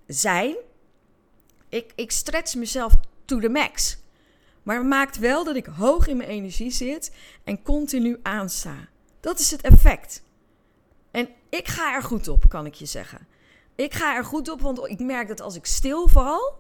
zijn. 0.08 0.56
Ik, 1.70 1.92
ik 1.96 2.12
stretch 2.12 2.56
mezelf 2.56 2.94
to 3.26 3.40
the 3.40 3.50
max. 3.50 4.01
Maar 4.64 4.78
het 4.78 4.88
maakt 4.88 5.18
wel 5.18 5.44
dat 5.44 5.56
ik 5.56 5.66
hoog 5.66 6.08
in 6.08 6.18
mijn 6.18 6.30
energie 6.30 6.72
zit 6.72 7.16
en 7.44 7.64
continu 7.64 8.20
aansta. 8.24 8.76
Dat 9.20 9.40
is 9.40 9.52
het 9.52 9.62
effect. 9.62 10.24
En 11.12 11.30
ik 11.50 11.68
ga 11.68 11.96
er 11.96 12.04
goed 12.04 12.28
op, 12.28 12.50
kan 12.50 12.66
ik 12.66 12.74
je 12.74 12.86
zeggen. 12.86 13.28
Ik 13.76 13.94
ga 13.94 14.16
er 14.16 14.26
goed 14.26 14.50
op, 14.50 14.62
want 14.62 14.88
ik 14.88 15.00
merk 15.00 15.28
dat 15.28 15.42
als 15.42 15.56
ik 15.56 15.66
stilval, 15.66 16.60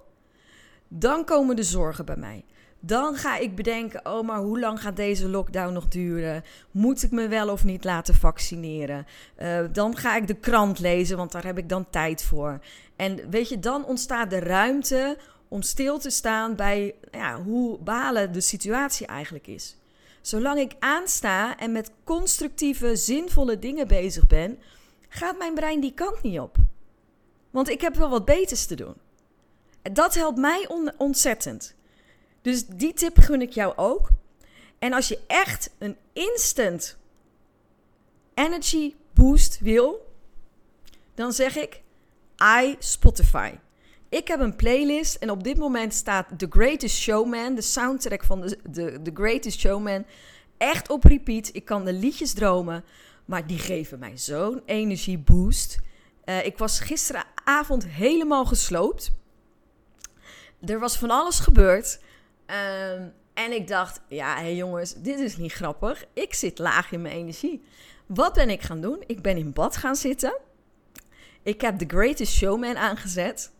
dan 0.87 1.25
komen 1.25 1.55
de 1.55 1.63
zorgen 1.63 2.05
bij 2.05 2.15
mij. 2.15 2.45
Dan 2.79 3.15
ga 3.15 3.37
ik 3.37 3.55
bedenken: 3.55 4.05
oh, 4.05 4.27
maar 4.27 4.39
hoe 4.39 4.59
lang 4.59 4.81
gaat 4.81 4.95
deze 4.95 5.27
lockdown 5.27 5.73
nog 5.73 5.87
duren? 5.87 6.43
Moet 6.71 7.03
ik 7.03 7.11
me 7.11 7.27
wel 7.27 7.49
of 7.49 7.63
niet 7.63 7.83
laten 7.83 8.15
vaccineren? 8.15 9.05
Uh, 9.41 9.59
dan 9.71 9.97
ga 9.97 10.15
ik 10.15 10.27
de 10.27 10.33
krant 10.33 10.79
lezen, 10.79 11.17
want 11.17 11.31
daar 11.31 11.45
heb 11.45 11.57
ik 11.57 11.69
dan 11.69 11.89
tijd 11.89 12.23
voor. 12.23 12.59
En 12.95 13.29
weet 13.29 13.49
je, 13.49 13.59
dan 13.59 13.85
ontstaat 13.85 14.29
de 14.29 14.39
ruimte 14.39 15.17
om 15.51 15.61
stil 15.61 15.99
te 15.99 16.09
staan 16.09 16.55
bij 16.55 16.95
ja, 17.11 17.41
hoe 17.41 17.77
balen 17.77 18.31
de 18.31 18.41
situatie 18.41 19.07
eigenlijk 19.07 19.47
is. 19.47 19.75
Zolang 20.21 20.59
ik 20.59 20.75
aansta 20.79 21.57
en 21.57 21.71
met 21.71 21.91
constructieve, 22.03 22.95
zinvolle 22.95 23.59
dingen 23.59 23.87
bezig 23.87 24.27
ben, 24.27 24.59
gaat 25.09 25.37
mijn 25.37 25.53
brein 25.53 25.79
die 25.79 25.93
kant 25.93 26.21
niet 26.21 26.39
op. 26.39 26.55
Want 27.49 27.69
ik 27.69 27.81
heb 27.81 27.95
wel 27.95 28.09
wat 28.09 28.25
beters 28.25 28.65
te 28.65 28.75
doen. 28.75 28.93
Dat 29.81 30.13
helpt 30.13 30.37
mij 30.37 30.69
ontzettend. 30.97 31.75
Dus 32.41 32.65
die 32.65 32.93
tip 32.93 33.17
gun 33.17 33.41
ik 33.41 33.51
jou 33.51 33.73
ook. 33.75 34.09
En 34.79 34.93
als 34.93 35.07
je 35.07 35.19
echt 35.27 35.69
een 35.77 35.97
instant 36.13 36.97
energy 38.33 38.95
boost 39.13 39.59
wil, 39.59 40.11
dan 41.15 41.33
zeg 41.33 41.55
ik 41.55 41.81
I 42.61 42.75
Spotify. 42.79 43.51
Ik 44.11 44.27
heb 44.27 44.39
een 44.39 44.55
playlist 44.55 45.15
en 45.15 45.29
op 45.29 45.43
dit 45.43 45.57
moment 45.57 45.93
staat 45.93 46.27
The 46.37 46.47
Greatest 46.49 46.97
Showman, 46.97 47.55
de 47.55 47.61
soundtrack 47.61 48.23
van 48.23 48.41
de, 48.41 49.01
The 49.03 49.11
Greatest 49.13 49.59
Showman, 49.59 50.05
echt 50.57 50.89
op 50.89 51.03
repeat. 51.03 51.49
Ik 51.53 51.65
kan 51.65 51.85
de 51.85 51.93
liedjes 51.93 52.33
dromen, 52.33 52.83
maar 53.25 53.47
die 53.47 53.57
geven 53.57 53.99
mij 53.99 54.17
zo'n 54.17 54.61
energieboost. 54.65 55.79
Uh, 56.25 56.45
ik 56.45 56.57
was 56.57 56.79
gisteravond 56.79 57.85
helemaal 57.87 58.45
gesloopt. 58.45 59.11
Er 60.65 60.79
was 60.79 60.97
van 60.97 61.09
alles 61.09 61.39
gebeurd. 61.39 61.99
Ehm, 62.45 63.07
en 63.33 63.51
ik 63.51 63.67
dacht, 63.67 64.01
ja, 64.07 64.35
hé 64.35 64.41
hey 64.41 64.55
jongens, 64.55 64.93
dit 64.93 65.19
is 65.19 65.37
niet 65.37 65.53
grappig. 65.53 66.05
Ik 66.13 66.33
zit 66.33 66.59
laag 66.59 66.91
in 66.91 67.01
mijn 67.01 67.15
energie. 67.15 67.63
Wat 68.05 68.33
ben 68.33 68.49
ik 68.49 68.61
gaan 68.61 68.81
doen? 68.81 69.03
Ik 69.05 69.21
ben 69.21 69.37
in 69.37 69.53
bad 69.53 69.77
gaan 69.77 69.95
zitten. 69.95 70.37
Ik 71.43 71.61
heb 71.61 71.77
The 71.77 71.85
Greatest 71.87 72.33
Showman 72.33 72.77
aangezet. 72.77 73.51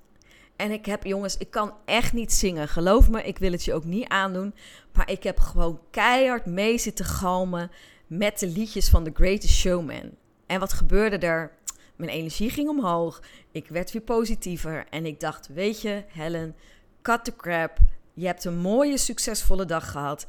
En 0.62 0.72
ik 0.72 0.86
heb, 0.86 1.04
jongens, 1.04 1.38
ik 1.38 1.52
kan 1.52 1.74
echt 1.86 2.14
niet 2.14 2.34
zingen. 2.34 2.68
Geloof 2.68 3.10
me, 3.10 3.24
ik 3.24 3.38
wil 3.38 3.52
het 3.52 3.64
je 3.64 3.74
ook 3.74 3.84
niet 3.84 4.08
aandoen. 4.08 4.54
Maar 4.94 5.12
ik 5.12 5.24
heb 5.24 5.40
gewoon 5.40 5.80
keihard 5.92 6.46
mee 6.46 6.78
zitten 6.78 7.06
galmen 7.06 7.72
met 8.08 8.40
de 8.40 8.48
liedjes 8.48 8.90
van 8.90 9.04
The 9.04 9.12
Greatest 9.14 9.54
Showman. 9.54 10.12
En 10.46 10.60
wat 10.60 10.74
gebeurde 10.74 11.18
er? 11.18 11.52
Mijn 11.96 12.10
energie 12.10 12.50
ging 12.50 12.70
omhoog. 12.70 13.22
Ik 13.52 13.68
werd 13.68 13.92
weer 13.92 14.02
positiever. 14.02 14.86
En 14.90 15.06
ik 15.06 15.20
dacht, 15.20 15.48
weet 15.48 15.82
je, 15.82 16.04
Helen, 16.08 16.56
cut 17.02 17.24
the 17.24 17.36
crap. 17.36 17.78
Je 18.14 18.26
hebt 18.26 18.46
een 18.46 18.58
mooie, 18.58 18.98
succesvolle 18.98 19.66
dag 19.66 19.92
gehad. 19.92 20.26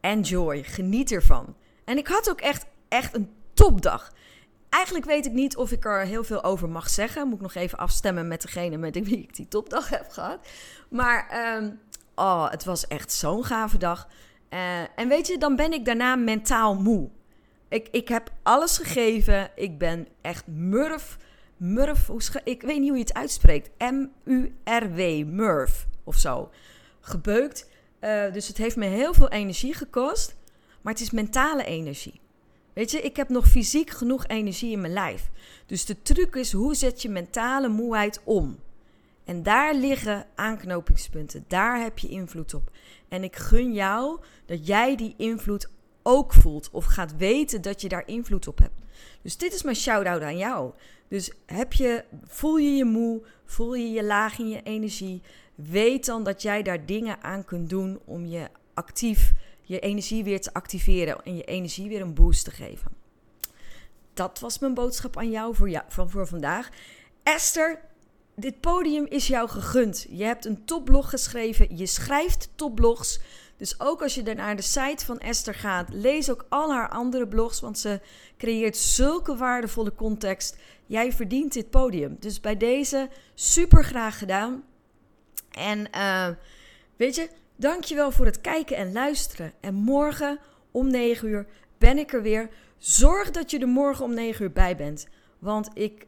Enjoy, 0.00 0.62
geniet 0.62 1.12
ervan. 1.12 1.54
En 1.84 1.98
ik 1.98 2.06
had 2.06 2.30
ook 2.30 2.40
echt, 2.40 2.66
echt 2.88 3.14
een 3.14 3.30
topdag. 3.52 4.12
Eigenlijk 4.70 5.04
weet 5.04 5.26
ik 5.26 5.32
niet 5.32 5.56
of 5.56 5.72
ik 5.72 5.84
er 5.84 6.00
heel 6.00 6.24
veel 6.24 6.44
over 6.44 6.68
mag 6.68 6.90
zeggen. 6.90 7.26
Moet 7.26 7.36
ik 7.36 7.40
nog 7.40 7.54
even 7.54 7.78
afstemmen 7.78 8.28
met 8.28 8.42
degene 8.42 8.76
met 8.76 8.94
wie 9.04 9.18
ik 9.18 9.36
die 9.36 9.48
topdag 9.48 9.88
heb 9.88 10.08
gehad. 10.10 10.48
Maar 10.88 11.46
um, 11.56 11.80
oh, 12.14 12.50
het 12.50 12.64
was 12.64 12.86
echt 12.86 13.12
zo'n 13.12 13.44
gave 13.44 13.78
dag. 13.78 14.08
Uh, 14.50 14.80
en 14.96 15.08
weet 15.08 15.26
je, 15.26 15.38
dan 15.38 15.56
ben 15.56 15.72
ik 15.72 15.84
daarna 15.84 16.16
mentaal 16.16 16.74
moe. 16.74 17.08
Ik, 17.68 17.88
ik 17.90 18.08
heb 18.08 18.32
alles 18.42 18.78
gegeven. 18.78 19.50
Ik 19.54 19.78
ben 19.78 20.08
echt 20.20 20.46
murf. 20.46 21.16
Murf, 21.56 22.06
hoe 22.06 22.20
ik 22.44 22.62
weet 22.62 22.78
niet 22.78 22.88
hoe 22.88 22.98
je 22.98 23.04
het 23.04 23.14
uitspreekt. 23.14 23.70
M-U-R-W, 23.78 25.24
murf 25.26 25.86
of 26.04 26.16
zo. 26.16 26.50
Gebeukt. 27.00 27.68
Uh, 28.00 28.32
dus 28.32 28.48
het 28.48 28.56
heeft 28.56 28.76
me 28.76 28.86
heel 28.86 29.14
veel 29.14 29.28
energie 29.28 29.74
gekost. 29.74 30.36
Maar 30.80 30.92
het 30.92 31.02
is 31.02 31.10
mentale 31.10 31.64
energie. 31.64 32.19
Weet 32.80 32.90
je, 32.90 33.00
ik 33.00 33.16
heb 33.16 33.28
nog 33.28 33.48
fysiek 33.48 33.90
genoeg 33.90 34.26
energie 34.26 34.72
in 34.72 34.80
mijn 34.80 34.92
lijf. 34.92 35.30
Dus 35.66 35.84
de 35.84 36.02
truc 36.02 36.34
is, 36.34 36.52
hoe 36.52 36.74
zet 36.74 37.02
je 37.02 37.08
mentale 37.08 37.68
moeheid 37.68 38.20
om? 38.24 38.58
En 39.24 39.42
daar 39.42 39.74
liggen 39.74 40.26
aanknopingspunten. 40.34 41.44
Daar 41.48 41.80
heb 41.80 41.98
je 41.98 42.08
invloed 42.08 42.54
op. 42.54 42.70
En 43.08 43.24
ik 43.24 43.36
gun 43.36 43.72
jou 43.72 44.20
dat 44.46 44.66
jij 44.66 44.96
die 44.96 45.14
invloed 45.16 45.68
ook 46.02 46.32
voelt. 46.32 46.68
Of 46.72 46.84
gaat 46.84 47.16
weten 47.16 47.62
dat 47.62 47.80
je 47.80 47.88
daar 47.88 48.06
invloed 48.06 48.48
op 48.48 48.58
hebt. 48.58 48.80
Dus 49.22 49.36
dit 49.36 49.54
is 49.54 49.62
mijn 49.62 49.76
shout-out 49.76 50.22
aan 50.22 50.38
jou. 50.38 50.72
Dus 51.08 51.32
heb 51.46 51.72
je, 51.72 52.04
voel 52.24 52.56
je 52.56 52.76
je 52.76 52.84
moe? 52.84 53.22
Voel 53.44 53.74
je 53.74 53.90
je 53.90 54.04
laag 54.04 54.38
in 54.38 54.48
je 54.48 54.62
energie? 54.62 55.22
Weet 55.54 56.06
dan 56.06 56.24
dat 56.24 56.42
jij 56.42 56.62
daar 56.62 56.86
dingen 56.86 57.22
aan 57.22 57.44
kunt 57.44 57.70
doen 57.70 57.98
om 58.04 58.26
je 58.26 58.48
actief 58.74 59.32
je 59.70 59.78
energie 59.78 60.24
weer 60.24 60.40
te 60.40 60.52
activeren 60.52 61.24
en 61.24 61.36
je 61.36 61.44
energie 61.44 61.88
weer 61.88 62.00
een 62.00 62.14
boost 62.14 62.44
te 62.44 62.50
geven. 62.50 62.90
Dat 64.14 64.38
was 64.38 64.58
mijn 64.58 64.74
boodschap 64.74 65.16
aan 65.16 65.30
jou 65.30 65.54
voor, 65.54 65.70
jou, 65.70 65.84
voor, 65.88 66.10
voor 66.10 66.26
vandaag. 66.26 66.68
Esther, 67.22 67.80
dit 68.34 68.60
podium 68.60 69.06
is 69.06 69.26
jou 69.26 69.48
gegund. 69.48 70.06
Je 70.08 70.24
hebt 70.24 70.44
een 70.44 70.64
topblog 70.64 71.10
geschreven. 71.10 71.76
Je 71.76 71.86
schrijft 71.86 72.48
topblogs. 72.54 73.20
Dus 73.56 73.80
ook 73.80 74.02
als 74.02 74.14
je 74.14 74.22
er 74.22 74.34
naar 74.34 74.56
de 74.56 74.62
site 74.62 75.04
van 75.04 75.18
Esther 75.18 75.54
gaat, 75.54 75.88
lees 75.92 76.30
ook 76.30 76.46
al 76.48 76.72
haar 76.72 76.88
andere 76.88 77.28
blogs, 77.28 77.60
want 77.60 77.78
ze 77.78 78.00
creëert 78.38 78.76
zulke 78.76 79.36
waardevolle 79.36 79.94
context. 79.94 80.56
Jij 80.86 81.12
verdient 81.12 81.52
dit 81.52 81.70
podium. 81.70 82.16
Dus 82.20 82.40
bij 82.40 82.56
deze 82.56 83.08
super 83.34 83.84
graag 83.84 84.18
gedaan. 84.18 84.64
En 85.50 85.88
uh, 85.94 86.28
weet 86.96 87.14
je, 87.14 87.28
Dankjewel 87.60 88.10
voor 88.10 88.26
het 88.26 88.40
kijken 88.40 88.76
en 88.76 88.92
luisteren. 88.92 89.52
En 89.60 89.74
morgen 89.74 90.38
om 90.70 90.90
9 90.90 91.28
uur 91.28 91.46
ben 91.78 91.98
ik 91.98 92.12
er 92.12 92.22
weer. 92.22 92.48
Zorg 92.78 93.30
dat 93.30 93.50
je 93.50 93.58
er 93.58 93.68
morgen 93.68 94.04
om 94.04 94.14
9 94.14 94.44
uur 94.44 94.52
bij 94.52 94.76
bent. 94.76 95.08
Want 95.38 95.70
ik, 95.74 96.06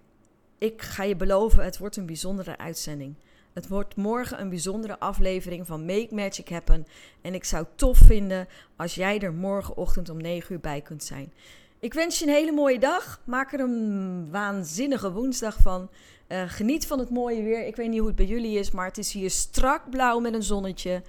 ik 0.59 0.83
ga 0.83 1.03
je 1.03 1.17
beloven, 1.17 1.65
het 1.65 1.79
wordt 1.79 1.97
een 1.97 2.07
bijzondere 2.07 2.59
uitzending. 2.59 3.15
Het 3.53 3.69
wordt 3.69 3.97
morgen 3.97 4.41
een 4.41 4.49
bijzondere 4.49 4.99
aflevering 4.99 5.67
van 5.67 5.85
Make 5.85 6.09
Magic 6.11 6.49
Happen. 6.49 6.87
En 7.21 7.35
ik 7.35 7.45
zou 7.45 7.65
het 7.65 7.79
tof 7.79 7.99
vinden 7.99 8.49
als 8.77 8.95
jij 8.95 9.21
er 9.21 9.33
morgenochtend 9.33 10.09
om 10.09 10.21
9 10.21 10.53
uur 10.55 10.61
bij 10.61 10.81
kunt 10.81 11.05
zijn. 11.05 11.33
Ik 11.81 11.95
wens 11.95 12.19
je 12.19 12.27
een 12.27 12.33
hele 12.33 12.53
mooie 12.53 12.79
dag. 12.79 13.21
Maak 13.25 13.53
er 13.53 13.61
een 13.61 14.31
waanzinnige 14.31 15.13
woensdag 15.13 15.57
van. 15.57 15.91
Uh, 16.29 16.43
geniet 16.47 16.87
van 16.87 16.99
het 16.99 17.11
mooie 17.11 17.43
weer. 17.43 17.67
Ik 17.67 17.77
weet 17.77 17.89
niet 17.89 17.99
hoe 17.99 18.07
het 18.07 18.17
bij 18.17 18.27
jullie 18.27 18.59
is, 18.59 18.71
maar 18.71 18.87
het 18.87 18.99
is 18.99 19.13
hier 19.13 19.31
strak 19.31 19.91
blauw 19.91 20.21
met 20.21 20.35
een 20.35 20.43
zonnetje 20.43 21.03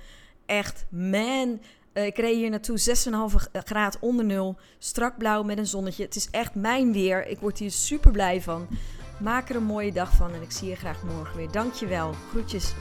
echt, 0.45 0.85
man. 0.89 1.59
Uh, 1.93 2.05
ik 2.05 2.17
reed 2.17 2.35
hier 2.35 2.49
naartoe 2.49 2.79
6,5 2.79 3.51
graad 3.51 3.97
onder 3.99 4.25
nul. 4.25 4.55
Strak 4.77 5.17
blauw 5.17 5.43
met 5.43 5.57
een 5.57 5.67
zonnetje. 5.67 6.03
Het 6.03 6.15
is 6.15 6.27
echt 6.31 6.55
mijn 6.55 6.93
weer. 6.93 7.27
Ik 7.27 7.39
word 7.39 7.59
hier 7.59 7.71
super 7.71 8.11
blij 8.11 8.41
van. 8.41 8.67
Maak 9.19 9.49
er 9.49 9.55
een 9.55 9.63
mooie 9.63 9.91
dag 9.91 10.15
van 10.15 10.33
en 10.33 10.41
ik 10.41 10.51
zie 10.51 10.69
je 10.69 10.75
graag 10.75 11.03
morgen 11.03 11.37
weer. 11.37 11.51
Dankjewel. 11.51 12.13
Groetjes. 12.29 12.73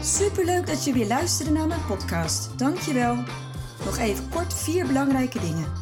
Superleuk 0.00 0.66
dat 0.66 0.84
je 0.84 0.92
weer 0.92 1.06
luisterde 1.06 1.52
naar 1.52 1.66
mijn 1.66 1.86
podcast. 1.86 2.58
Dankjewel. 2.58 3.16
Nog 3.84 3.98
even 3.98 4.28
kort 4.28 4.54
vier 4.54 4.86
belangrijke 4.86 5.40
dingen. 5.40 5.81